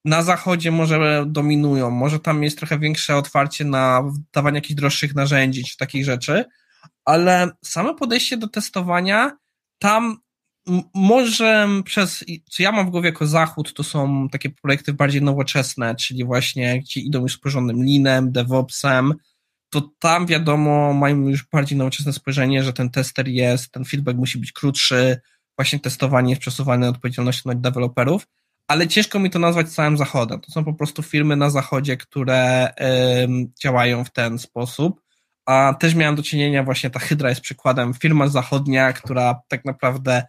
[0.05, 5.63] na zachodzie może dominują, może tam jest trochę większe otwarcie na dawanie jakichś droższych narzędzi
[5.63, 6.45] czy takich rzeczy,
[7.05, 9.37] ale same podejście do testowania
[9.79, 10.17] tam
[10.93, 15.95] może przez, co ja mam w głowie jako zachód, to są takie projekty bardziej nowoczesne,
[15.95, 19.13] czyli właśnie gdzie idą już z porządnym linem, DevOpsem,
[19.69, 24.37] to tam wiadomo, mają już bardziej nowoczesne spojrzenie, że ten tester jest, ten feedback musi
[24.37, 25.19] być krótszy,
[25.57, 28.27] właśnie testowanie jest przesuwane odpowiedzialnością na deweloperów,
[28.67, 30.41] ale ciężko mi to nazwać całym zachodem.
[30.41, 32.73] To są po prostu firmy na zachodzie, które
[33.63, 35.01] działają w ten sposób.
[35.45, 40.23] A też miałem do czynienia, właśnie ta Hydra jest przykładem, firma zachodnia, która tak naprawdę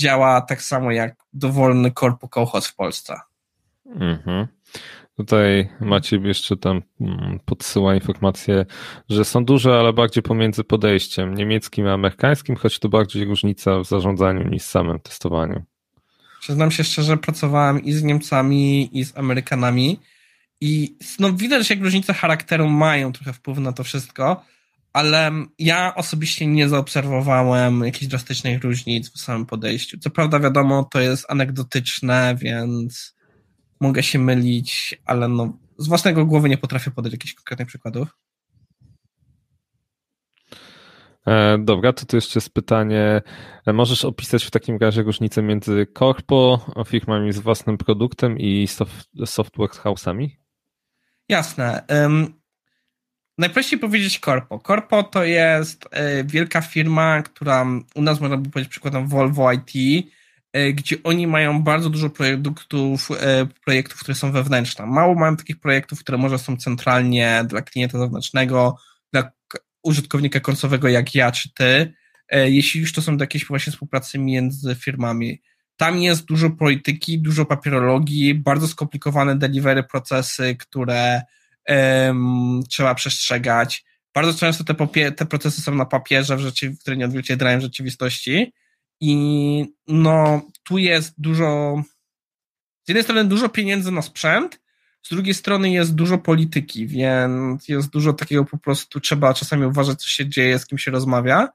[0.00, 3.20] działa tak samo jak dowolny korpo kołchoz w Polsce.
[3.86, 4.46] Mhm.
[5.16, 8.66] Tutaj Maciej jeszcze tam mm, podsyła informację,
[9.08, 13.84] że są duże, ale bardziej pomiędzy podejściem niemieckim a amerykańskim, choć to bardziej różnica w
[13.84, 15.62] zarządzaniu niż w samym testowaniu.
[16.40, 20.00] Przyznam się szczerze, pracowałem i z Niemcami, i z Amerykanami
[20.60, 24.44] i no, widać, jak różnice charakteru mają trochę wpływ na to wszystko,
[24.92, 29.98] ale ja osobiście nie zaobserwowałem jakichś drastycznych różnic w samym podejściu.
[29.98, 33.16] Co prawda, wiadomo, to jest anegdotyczne, więc
[33.80, 38.08] mogę się mylić, ale no, z własnego głowy nie potrafię podać jakichś konkretnych przykładów.
[41.26, 43.22] E, dobra, to tu jeszcze jest pytanie.
[43.66, 49.08] E, możesz opisać w takim razie różnicę między korpo, firmami z własnym produktem i soft,
[49.24, 50.28] software house'ami?
[51.28, 51.84] Jasne.
[51.88, 52.41] Um,
[53.42, 54.58] najprościej powiedzieć korpo.
[54.58, 59.72] Korpo to jest e, wielka firma, która u nas można by powiedzieć przykładem Volvo IT,
[60.74, 63.08] gdzie oni mają bardzo dużo produktów,
[63.64, 64.86] projektów, które są wewnętrzne.
[64.86, 68.76] Mało mają takich projektów, które może są centralnie dla klienta zewnętrznego,
[69.12, 69.30] dla
[69.82, 71.92] użytkownika końcowego jak ja czy ty,
[72.28, 75.42] e, jeśli już to są jakieś właśnie współpracy między firmami.
[75.76, 81.22] Tam jest dużo polityki, dużo papierologii, bardzo skomplikowane delivery procesy, które
[81.68, 83.84] um, trzeba przestrzegać.
[84.14, 88.52] Bardzo często te, popie- te procesy są na papierze, w rzeczy- które nie odzwierciedlają rzeczywistości.
[89.00, 91.82] I no, tu jest dużo,
[92.84, 94.60] z jednej strony dużo pieniędzy na sprzęt,
[95.02, 100.02] z drugiej strony jest dużo polityki, więc jest dużo takiego po prostu, trzeba czasami uważać,
[100.02, 101.48] co się dzieje, z kim się rozmawia.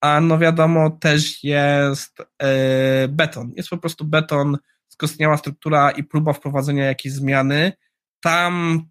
[0.00, 3.52] A no wiadomo, też jest yy, beton.
[3.56, 7.72] Jest po prostu beton, skostniała struktura i próba wprowadzenia jakiejś zmiany.
[8.20, 8.84] Tam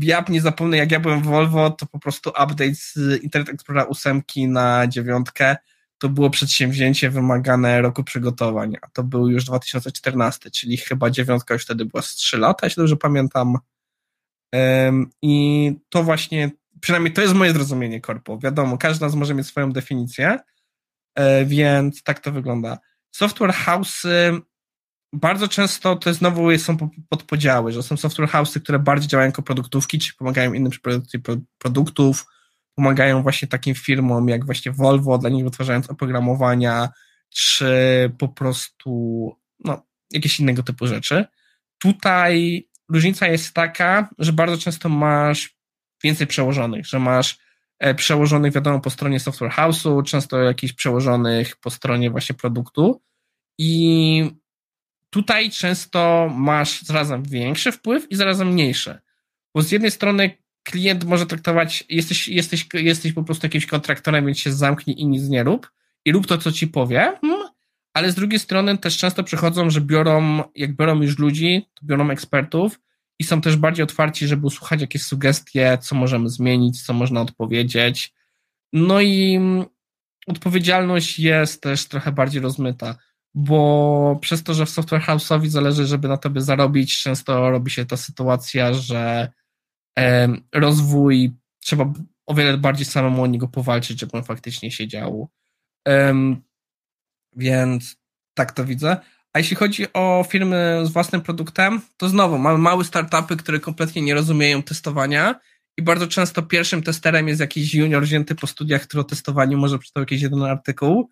[0.00, 3.88] ja nie zapomnę, jak ja byłem w Volvo, to po prostu update z Internet Explorera
[3.88, 5.56] 8 na dziewiątkę
[5.98, 11.64] to było przedsięwzięcie wymagane roku przygotowań, a to był już 2014, czyli chyba dziewiątka już
[11.64, 13.58] wtedy była z 3 lata, jeśli dobrze pamiętam.
[15.22, 18.38] I to właśnie, przynajmniej to jest moje zrozumienie korpo.
[18.38, 20.38] Wiadomo, każdy z nas może mieć swoją definicję,
[21.14, 22.78] e, więc tak to wygląda.
[23.10, 24.02] Software house
[25.16, 26.76] bardzo często to znowu są
[27.08, 31.20] podpodziały, że są software house'y, które bardziej działają jako produktówki, czy pomagają innym przy produkcji
[31.58, 32.26] produktów,
[32.74, 36.88] pomagają właśnie takim firmom jak właśnie Volvo, dla nich wytwarzając oprogramowania,
[37.30, 37.74] czy
[38.18, 39.32] po prostu
[39.64, 41.24] no, jakieś innego typu rzeczy.
[41.78, 45.56] Tutaj różnica jest taka, że bardzo często masz
[46.02, 47.38] więcej przełożonych, że masz
[47.78, 53.02] e, przełożonych, wiadomo, po stronie software house'u, często jakichś przełożonych po stronie właśnie produktu
[53.58, 54.30] i
[55.10, 58.98] tutaj często masz zarazem większy wpływ i zarazem mniejszy.
[59.54, 60.30] Bo z jednej strony
[60.62, 65.28] klient może traktować, jesteś, jesteś, jesteś po prostu jakimś kontraktorem, więc się zamknij i nic
[65.28, 65.70] nie rób
[66.04, 67.48] i rób to, co ci powie, hmm,
[67.94, 72.10] ale z drugiej strony też często przychodzą, że biorą, jak biorą już ludzi, to biorą
[72.10, 72.80] ekspertów
[73.18, 78.14] i są też bardziej otwarci, żeby usłuchać jakieś sugestie, co możemy zmienić, co można odpowiedzieć.
[78.72, 79.40] No i
[80.26, 82.96] odpowiedzialność jest też trochę bardziej rozmyta,
[83.38, 87.84] bo przez to, że w software house'owi zależy, żeby na tobie zarobić, często robi się
[87.84, 89.32] ta sytuacja, że
[90.54, 91.92] rozwój trzeba
[92.26, 95.28] o wiele bardziej samemu o niego powalczyć, żeby on faktycznie się działo.
[97.36, 97.96] Więc
[98.34, 98.96] tak to widzę.
[99.32, 104.02] A jeśli chodzi o firmy z własnym produktem, to znowu mamy małe startupy, które kompletnie
[104.02, 105.40] nie rozumieją testowania
[105.76, 109.78] i bardzo często pierwszym testerem jest jakiś junior wzięty po studiach, który o testowaniu może
[109.78, 111.10] przeczytał jakiś jeden artykuł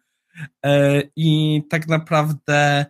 [1.16, 2.87] i tak naprawdę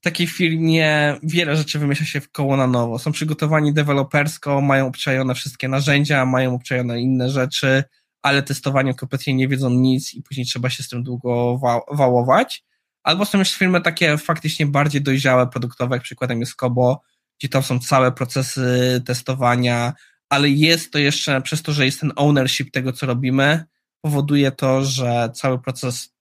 [0.00, 2.98] w takiej firmie wiele rzeczy wymyśla się w koło na nowo.
[2.98, 7.84] Są przygotowani dewelopersko, mają obczajone wszystkie narzędzia, mają obczajone inne rzeczy,
[8.22, 11.60] ale testowanie kompletnie nie wiedzą nic i później trzeba się z tym długo
[11.92, 12.64] wałować.
[13.02, 17.02] Albo są już firmy takie faktycznie bardziej dojrzałe, produktowe, jak przykładem jest Kobo,
[17.38, 19.92] gdzie tam są całe procesy testowania,
[20.28, 23.64] ale jest to jeszcze, przez to, że jest ten ownership tego, co robimy,
[24.00, 26.15] powoduje to, że cały proces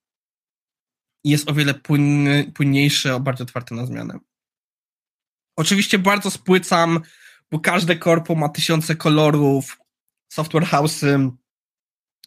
[1.29, 2.51] jest o wiele płynny,
[3.15, 4.19] o bardziej otwarty na zmianę.
[5.55, 6.99] Oczywiście bardzo spłycam,
[7.51, 9.77] bo każde korpo ma tysiące kolorów,
[10.29, 11.31] software house'y,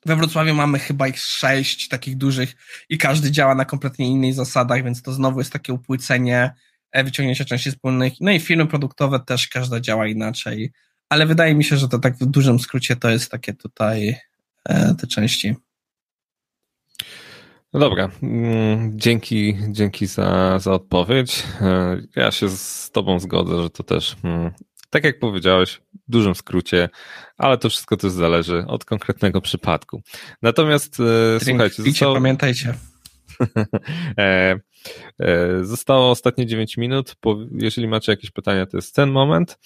[0.07, 2.57] we Wrocławiu mamy chyba ich sześć takich dużych
[2.89, 6.55] i każdy działa na kompletnie innych zasadach, więc to znowu jest takie upłycenie
[6.93, 8.13] e, wyciągnięcia części wspólnych.
[8.21, 10.73] No i firmy produktowe też każda działa inaczej,
[11.09, 14.17] ale wydaje mi się, że to tak w dużym skrócie to jest takie tutaj
[14.65, 15.55] e, te części.
[17.73, 21.43] No dobra, mm, dzięki, dzięki za, za odpowiedź.
[21.61, 24.51] E, ja się z Tobą zgodzę, że to też mm,
[24.91, 26.89] tak jak powiedziałeś, w dużym skrócie,
[27.37, 30.03] ale to wszystko też zależy od konkretnego przypadku.
[30.43, 32.15] Natomiast e, słuchajcie, picie, zostało...
[32.15, 32.75] pamiętajcie.
[34.19, 34.59] e,
[35.63, 37.17] zostało ostatnie 9 minut.
[37.53, 39.59] Jeżeli macie jakieś pytania, to jest ten moment.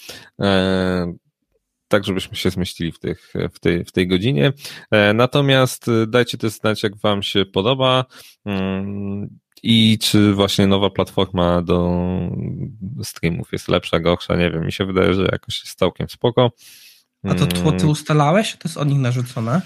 [1.93, 4.53] E, tak, żebyśmy się zmieścili w, tych, w, tej, w tej godzinie.
[4.91, 8.05] E, natomiast dajcie też znać, jak Wam się podoba.
[8.45, 12.11] Mm, i czy właśnie nowa platforma do
[13.03, 16.51] streamów jest lepsza, gorsza, nie wiem, mi się wydaje, że jakoś jest całkiem spoko.
[17.25, 17.89] A to tło ty mm.
[17.89, 18.57] ustalałeś?
[18.57, 19.61] To jest od nich narzucone?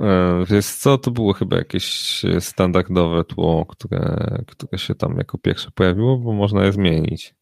[0.00, 5.70] E, wiesz co, to było chyba jakieś standardowe tło, które, które się tam jako pierwsze
[5.70, 7.34] pojawiło, bo można je zmienić.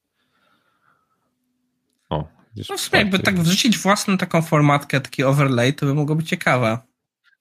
[2.71, 6.29] No w sumie jakby tak wrzucić własną taką formatkę, taki overlay, to by mogło być
[6.29, 6.79] ciekawe.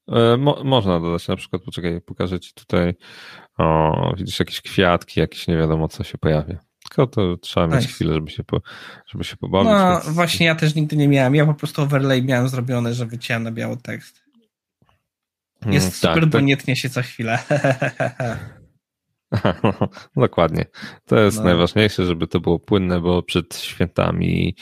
[0.07, 2.93] E, mo można dodać na przykład, poczekaj, pokażę ci tutaj
[3.57, 6.57] o, widzisz jakieś kwiatki, jakieś nie wiadomo co się pojawia.
[6.83, 7.93] Tylko to trzeba mieć nice.
[7.93, 8.61] chwilę, żeby się, po,
[9.07, 9.71] żeby się pobawić.
[9.71, 10.15] No więc...
[10.15, 11.35] właśnie ja też nigdy nie miałem.
[11.35, 14.23] Ja po prostu overlay miałem zrobione, że wyciąłem na biały tekst.
[15.65, 16.45] Jest mm, super, tak, bo tak.
[16.45, 17.39] nie tnie się co chwilę.
[20.15, 20.65] Dokładnie.
[21.05, 21.43] To jest no.
[21.43, 24.55] najważniejsze, żeby to było płynne, bo przed świętami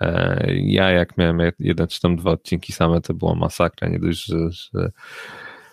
[0.00, 3.88] e, ja jak miałem jeden czy tam dwa odcinki same, to była masakra.
[3.88, 4.90] Nie dość, że, że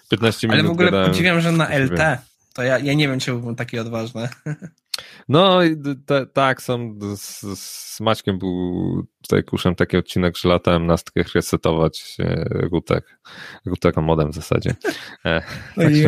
[0.09, 2.21] 15 minut Ale w ogóle gadałem, podziwiam, że na LT
[2.53, 4.29] to ja, ja nie wiem, czy byłbym taki odważny.
[5.29, 5.59] No
[6.33, 12.15] tak, są z, z Maćkiem był tutaj kuszem taki odcinek, że latałem na stykach resetować
[12.19, 13.01] e, router,
[13.65, 14.75] router modem w zasadzie.
[15.25, 15.43] E,
[15.77, 16.05] Ojej,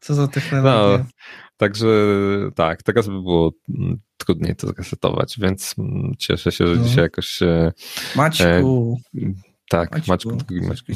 [0.00, 0.98] co za technologia.
[0.98, 1.04] No,
[1.58, 1.86] także
[2.54, 6.84] tak, teraz by było mm, trudniej to zresetować, więc mm, cieszę się, że no.
[6.84, 7.40] dzisiaj jakoś...
[8.16, 9.00] Maćku.
[9.16, 9.20] E,
[9.68, 10.92] tak, Maćku, Maćku, drugi Maćku.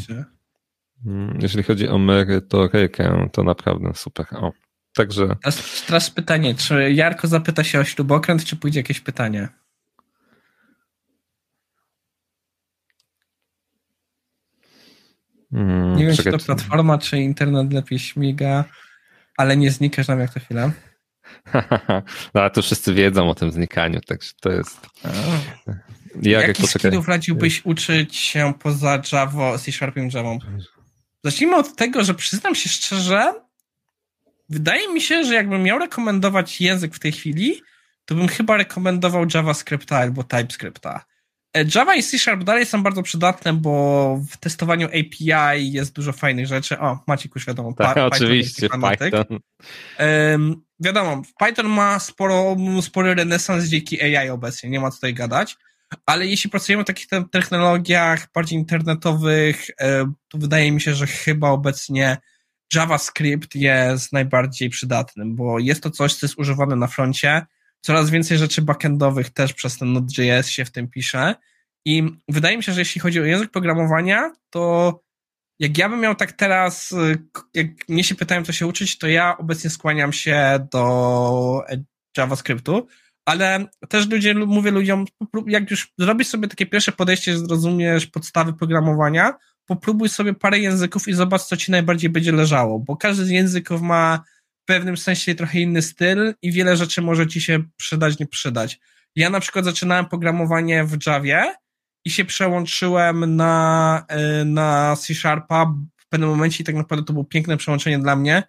[1.07, 4.27] Mm, jeżeli chodzi o merytorykę, to naprawdę super.
[4.31, 4.53] O,
[4.95, 5.37] Także.
[5.43, 9.49] Teraz, teraz pytanie, czy Jarko zapyta się o śrubokręt, czy pójdzie jakieś pytanie?
[15.53, 18.65] Hmm, nie wiem, czy to platforma, czy internet lepiej śmiga,
[19.43, 20.71] ale nie znikasz nam jak to chwilę.
[22.35, 24.81] no, ale to wszyscy wiedzą o tym znikaniu, także to jest.
[26.23, 30.31] Jak, Jakich skillów radziłbyś uczyć się poza Java, C Sharpem Java?
[31.25, 33.33] Zacznijmy od tego, że przyznam się szczerze,
[34.53, 37.63] Wydaje mi się, że jakbym miał rekomendować język w tej chwili,
[38.05, 41.05] to bym chyba rekomendował JavaScripta albo TypeScripta.
[41.55, 46.13] E, Java i C Sharp dalej są bardzo przydatne, bo w testowaniu API jest dużo
[46.13, 46.79] fajnych rzeczy.
[46.79, 47.73] O, Maciek już wiadomo.
[47.73, 49.39] Tak, Python oczywiście, Python.
[49.99, 55.57] Um, wiadomo, Python ma sporo, spory renesans dzięki AI obecnie, nie ma tutaj gadać,
[56.07, 59.67] ale jeśli pracujemy w takich technologiach bardziej internetowych,
[60.29, 62.17] to wydaje mi się, że chyba obecnie
[62.75, 67.47] JavaScript jest najbardziej przydatnym, bo jest to coś, co jest używane na froncie,
[67.83, 71.35] coraz więcej rzeczy backendowych też przez ten Node.js się w tym pisze.
[71.85, 75.01] I wydaje mi się, że jeśli chodzi o język programowania, to
[75.59, 76.95] jak ja bym miał tak teraz,
[77.55, 81.63] jak mnie się pytają, co się uczyć, to ja obecnie skłaniam się do
[82.17, 82.87] JavaScriptu,
[83.25, 85.05] ale też ludzie, mówię ludziom,
[85.47, 89.35] jak już zrobisz sobie takie pierwsze podejście, zrozumiesz podstawy programowania,
[89.67, 93.83] popróbuj sobie parę języków i zobacz, co ci najbardziej będzie leżało, bo każdy z języków
[93.83, 94.25] ma
[94.73, 98.81] pewnym sensie trochę inny styl i wiele rzeczy może ci się przydać, nie przydać.
[99.17, 101.55] Ja na przykład zaczynałem programowanie w Javie
[102.05, 104.07] i się przełączyłem na,
[104.41, 108.17] y, na C Sharpa w pewnym momencie i tak naprawdę to było piękne przełączenie dla
[108.17, 108.43] mnie,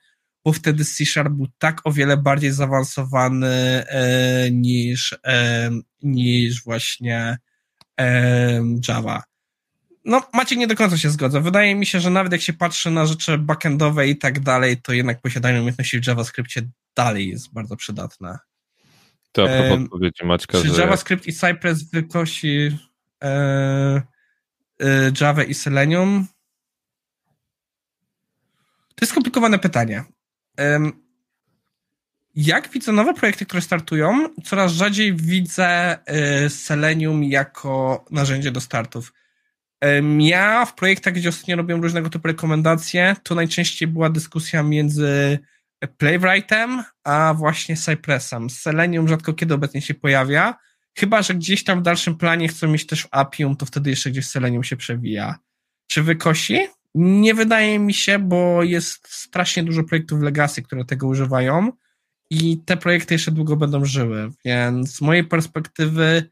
[0.46, 3.48] bo wtedy C Sharp był tak o wiele bardziej zaawansowany
[3.88, 5.70] e, niż, e,
[6.04, 7.38] niż właśnie
[8.00, 9.24] e, Java.
[10.06, 11.42] No, Maciek nie do końca się zgodzę.
[11.42, 14.94] Wydaje mi się, że nawet jak się patrzy na rzeczy backendowe i tak dalej, to
[14.94, 16.62] jednak posiadanie umiejętności w JavaScriptie
[16.96, 18.38] dalej jest bardzo przydatne.
[19.32, 20.82] To a propos um, odpowiedzi Maćka, czy że...
[20.82, 22.78] JavaScript i Cypress wykosi
[23.24, 24.02] e,
[24.80, 26.28] e, Java i Selenium?
[28.96, 30.04] To jest skomplikowane pytanie.
[32.36, 39.14] Jak widzę nowe projekty, które startują, coraz rzadziej widzę e, Selenium jako narzędzie do startów.
[40.20, 45.40] Ja w projektach, gdzie ostatnio robiłem różnego typu rekomendacje, to najczęściej była dyskusja między
[45.98, 48.50] Playwrightem, a właśnie Cypressem.
[48.50, 50.56] Selenium rzadko kiedy obecnie się pojawia,
[50.98, 54.12] chyba, że gdzieś tam w dalszym planie chcą mieć też w Appium, to wtedy jeszcze
[54.12, 55.40] gdzieś Selenium się przewija.
[55.88, 56.60] Czy wykosi?
[56.96, 61.72] Nie wydaje mi się, bo jest strasznie dużo projektów Legacy, które tego używają
[62.30, 66.30] i te projekty jeszcze długo będą żyły, więc z mojej perspektywy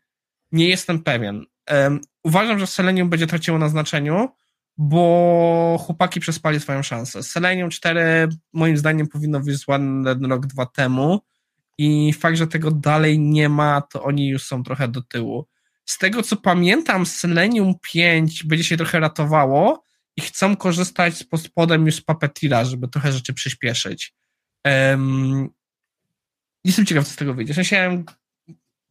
[0.52, 1.46] nie jestem pewien.
[1.70, 4.30] Um, uważam, że Selenium będzie traciło na znaczeniu,
[4.78, 7.24] bo chłopaki przespali swoją szansę.
[7.24, 11.22] Selenium 4 moim zdaniem powinno wyjść ładny rok, dwa temu
[11.78, 15.48] i fakt, że tego dalej nie ma, to oni już są trochę do tyłu.
[15.86, 19.84] Z tego co pamiętam, Selenium 5 będzie się trochę ratowało,
[20.18, 24.14] i chcą korzystać z podspodem już z Puppeteera, żeby trochę rzeczy przyspieszyć.
[24.66, 25.50] Um,
[26.64, 27.54] jestem ciekaw, co z tego wyjdzie.
[27.54, 27.58] W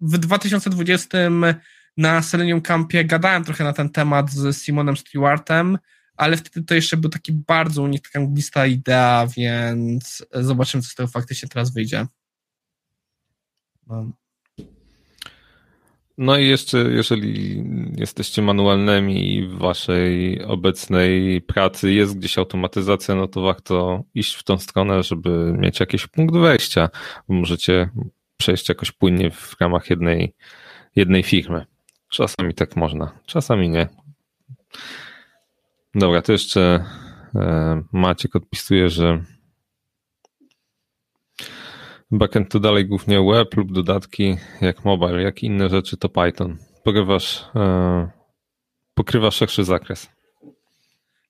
[0.00, 1.18] w 2020
[2.00, 5.78] na Selenium Campie gadałem trochę na ten temat z Simonem Stewartem,
[6.16, 10.88] ale wtedy to jeszcze był taki bardzo u nich taka mglista idea, więc zobaczymy, co
[10.88, 12.06] z tego faktycznie teraz wyjdzie.
[13.86, 14.12] No.
[16.18, 17.64] No i jeszcze, jeżeli
[17.96, 24.42] jesteście manualnymi i w waszej obecnej pracy jest gdzieś automatyzacja, no to warto iść w
[24.42, 26.88] tą stronę, żeby mieć jakiś punkt wejścia.
[27.28, 27.90] Możecie
[28.36, 30.34] przejść jakoś płynnie w ramach jednej,
[30.96, 31.69] jednej firmy.
[32.10, 33.88] Czasami tak można, czasami nie.
[35.94, 36.84] Dobra, to jeszcze
[37.34, 39.24] e, Maciek odpisuje, że
[42.10, 46.56] Backend to dalej głównie web lub dodatki jak mobile, jak inne rzeczy to Python.
[46.84, 48.10] Pokrywasz, e,
[48.94, 50.08] pokrywa szerszy zakres.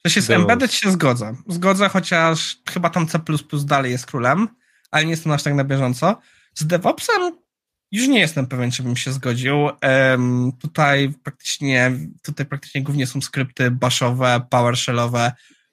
[0.05, 1.37] Że się z embedded się zgodzę.
[1.49, 3.19] Zgodzę, chociaż chyba tam C++
[3.65, 4.49] dalej jest królem,
[4.91, 6.21] ale nie jestem aż tak na bieżąco.
[6.55, 7.37] Z DevOpsem
[7.93, 9.57] już nie jestem pewien, czy bym się zgodził.
[9.83, 15.33] Um, tutaj praktycznie, tutaj praktycznie głównie są skrypty bashowe, PowerShellowe,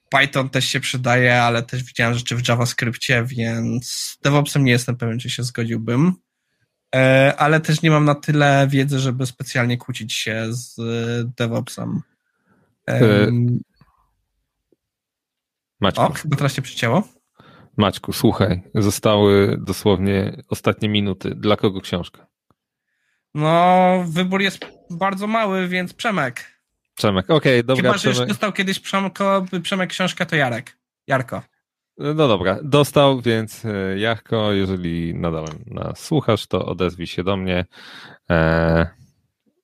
[0.09, 5.19] Python też się przydaje, ale też widziałem rzeczy w JavaScriptie, więc DevOpsem nie jestem pewien,
[5.19, 6.13] czy się zgodziłbym.
[6.95, 10.75] E, ale też nie mam na tyle wiedzy, żeby specjalnie kłócić się z
[11.37, 12.01] DevOpsem.
[12.87, 13.59] Um,
[15.79, 16.01] Maćku.
[16.01, 17.16] O, chyba teraz się przycięło.
[17.77, 21.35] Maćku, słuchaj, zostały dosłownie ostatnie minuty.
[21.35, 22.27] Dla kogo książka?
[23.33, 26.61] No, wybór jest bardzo mały, więc Przemek.
[26.95, 27.83] Przemek, okej, okay, dobra.
[27.83, 30.77] Chyba, że już dostał kiedyś Przemko, Przemek książkę, to Jarek.
[31.07, 31.41] Jarko.
[31.97, 37.65] No dobra, dostał, więc e, Jarko, jeżeli nadal nas słuchasz, to odezwij się do mnie
[38.29, 38.87] e,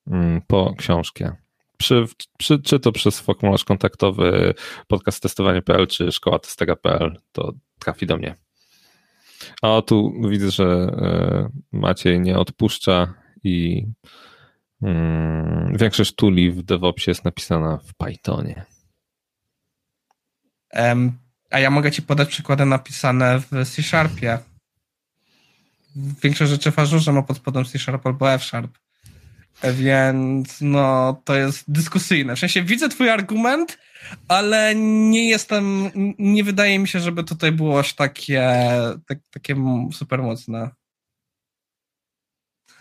[0.07, 1.35] mm, po książkę.
[1.83, 2.05] Przy,
[2.37, 4.53] przy, czy to przez formularz kontaktowy
[4.87, 8.35] podcast testowanie.pl, czy szkoła testera.pl, to trafi do mnie.
[9.61, 13.13] A tu widzę, że e, Maciej nie odpuszcza
[13.43, 13.85] i
[14.81, 18.65] Hmm, większość tuli w DevOpsie jest napisana w Pythonie.
[20.73, 21.17] Um,
[21.49, 24.39] a ja mogę ci podać przykłady napisane w C Sharpie.
[25.95, 28.82] Większość rzeczy w Azure ma pod spodem C Sharp albo F Sharp.
[29.73, 32.35] Więc no, to jest dyskusyjne.
[32.35, 33.77] W sensie widzę twój argument,
[34.27, 35.89] ale nie jestem,
[36.19, 38.51] nie wydaje mi się, żeby tutaj było aż takie,
[39.07, 39.55] tak, takie
[39.91, 40.69] super mocne.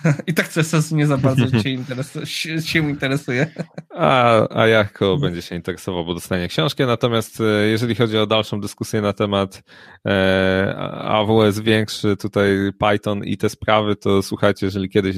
[0.26, 2.26] I tak CSS nie za bardzo cię, interesu
[2.62, 3.46] się interesuje.
[3.90, 6.86] A, a jako będzie się interesował, bo dostanie książkę.
[6.86, 9.62] Natomiast e, jeżeli chodzi o dalszą dyskusję na temat
[10.06, 12.48] e, AWS większy, tutaj
[12.78, 15.16] Python i te sprawy, to słuchajcie, jeżeli kiedyś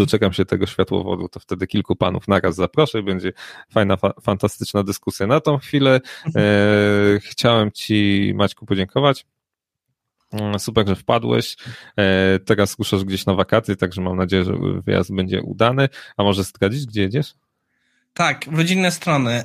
[0.00, 3.32] doczekam się tego światłowodu, to wtedy kilku panów naraz zaproszę będzie
[3.70, 5.26] fajna, fa fantastyczna dyskusja.
[5.26, 6.00] Na tą chwilę
[6.36, 6.40] e,
[7.20, 9.26] chciałem Ci, Maćku, podziękować.
[10.32, 11.56] Mm, super, że wpadłeś.
[11.96, 14.54] E, teraz ruszasz gdzieś na wakacje, także mam nadzieję, że
[14.86, 15.88] wyjazd będzie udany.
[16.16, 17.34] A może zdradzić, gdzie jedziesz?
[18.14, 19.44] Tak, w rodzinne strony.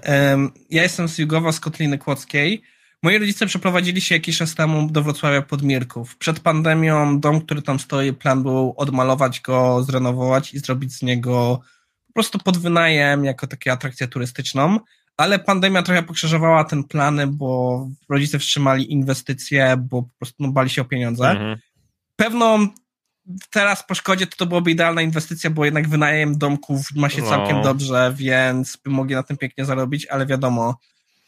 [0.69, 2.61] Ja jestem z Jugowa, z Kotliny Kłodzkiej.
[3.05, 6.17] Moi rodzice przeprowadzili się jakiś czas temu do Wrocławia Podmirków.
[6.17, 11.59] Przed pandemią dom, który tam stoi, plan był odmalować go, zrenowować i zrobić z niego
[12.07, 14.79] po prostu pod wynajem jako taką atrakcję turystyczną
[15.17, 20.69] ale pandemia trochę pokrzyżowała ten plany, bo rodzice wstrzymali inwestycje, bo po prostu no, bali
[20.69, 21.29] się o pieniądze.
[21.29, 21.57] Mhm.
[22.15, 22.67] Pewną
[23.51, 27.29] teraz po szkodzie to, to byłoby idealna inwestycja, bo jednak wynajem domków ma się no.
[27.29, 30.77] całkiem dobrze, więc by mogli na tym pięknie zarobić, ale wiadomo,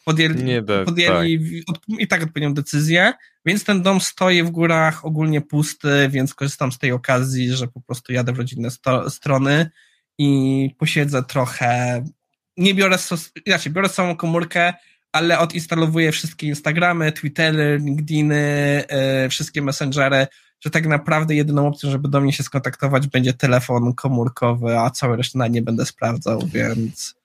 [0.08, 1.76] podjęli, da, podjęli tak.
[1.76, 3.12] Od, i tak odpowiednią decyzję,
[3.46, 7.80] więc ten dom stoi w górach, ogólnie pusty, więc korzystam z tej okazji, że po
[7.80, 9.70] prostu jadę w rodzinne sto, strony
[10.18, 12.04] i posiedzę trochę,
[12.56, 12.98] nie biorę,
[13.46, 14.74] inaczej, biorę samą komórkę,
[15.12, 18.84] ale odinstalowuję wszystkie Instagramy, Twittery, LinkedIny,
[19.22, 20.26] yy, wszystkie messengery,
[20.60, 25.16] że tak naprawdę jedyną opcją, żeby do mnie się skontaktować, będzie telefon komórkowy, a całe
[25.16, 27.17] resztę na nie będę sprawdzał, więc,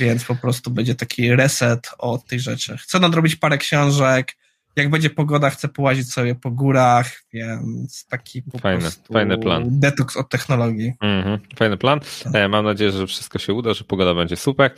[0.00, 2.76] więc po prostu będzie taki reset od tej rzeczy.
[2.76, 4.36] Chcę nadrobić parę książek,
[4.78, 9.80] jak będzie pogoda, chcę połazić sobie po górach, więc taki po fajny, prostu fajny plan.
[9.80, 10.92] detoks od technologii.
[11.00, 12.00] Mhm, fajny plan.
[12.24, 12.34] Tak.
[12.34, 14.70] E, mam nadzieję, że wszystko się uda, że pogoda będzie super.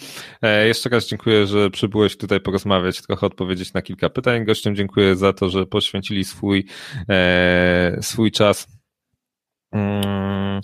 [0.43, 4.45] E, jeszcze raz dziękuję, że przybyłeś tutaj porozmawiać, trochę odpowiedzieć na kilka pytań.
[4.45, 6.67] Gościom dziękuję za to, że poświęcili swój,
[7.09, 8.69] e, swój czas.
[9.73, 10.61] Mm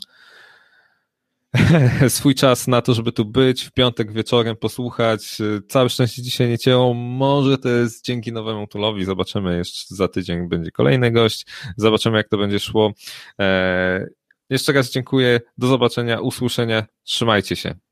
[2.09, 5.39] swój czas na to, żeby tu być w piątek wieczorem, posłuchać.
[5.69, 6.95] Całe szczęście dzisiaj nie cięło.
[6.95, 9.05] Może to jest dzięki nowemu tulowi.
[9.05, 11.47] Zobaczymy jeszcze za tydzień będzie kolejny gość.
[11.77, 12.93] Zobaczymy, jak to będzie szło.
[13.39, 14.07] Eee,
[14.51, 15.41] jeszcze raz dziękuję.
[15.59, 16.87] Do zobaczenia, usłyszenia.
[17.03, 17.86] Trzymajcie się.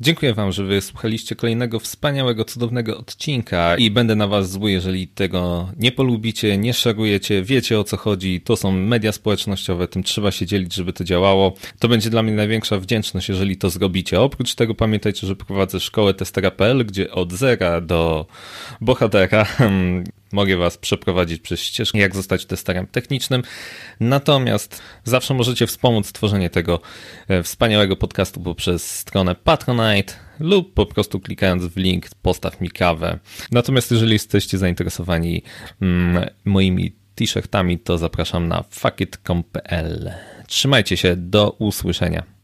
[0.00, 5.68] Dziękuję Wam, że wysłuchaliście kolejnego wspaniałego, cudownego odcinka i będę na Was zły, jeżeli tego
[5.76, 8.40] nie polubicie, nie szerujecie, wiecie o co chodzi.
[8.40, 11.54] To są media społecznościowe, tym trzeba się dzielić, żeby to działało.
[11.78, 14.20] To będzie dla mnie największa wdzięczność, jeżeli to zrobicie.
[14.20, 18.26] Oprócz tego pamiętajcie, że prowadzę szkołę testera.pl, gdzie od zera do
[18.80, 23.42] bohatera hmm, mogę Was przeprowadzić przez ścieżkę, jak zostać testerem technicznym.
[24.00, 26.80] Natomiast zawsze możecie wspomóc tworzenie tego
[27.28, 33.18] e, wspaniałego podcastu poprzez stronę Patronite lub po prostu klikając w link postaw mi kawę.
[33.52, 35.42] Natomiast jeżeli jesteście zainteresowani
[35.80, 40.12] mm, moimi t-shirtami, to zapraszam na fuckit.com.pl.
[40.46, 42.35] Trzymajcie się, do usłyszenia.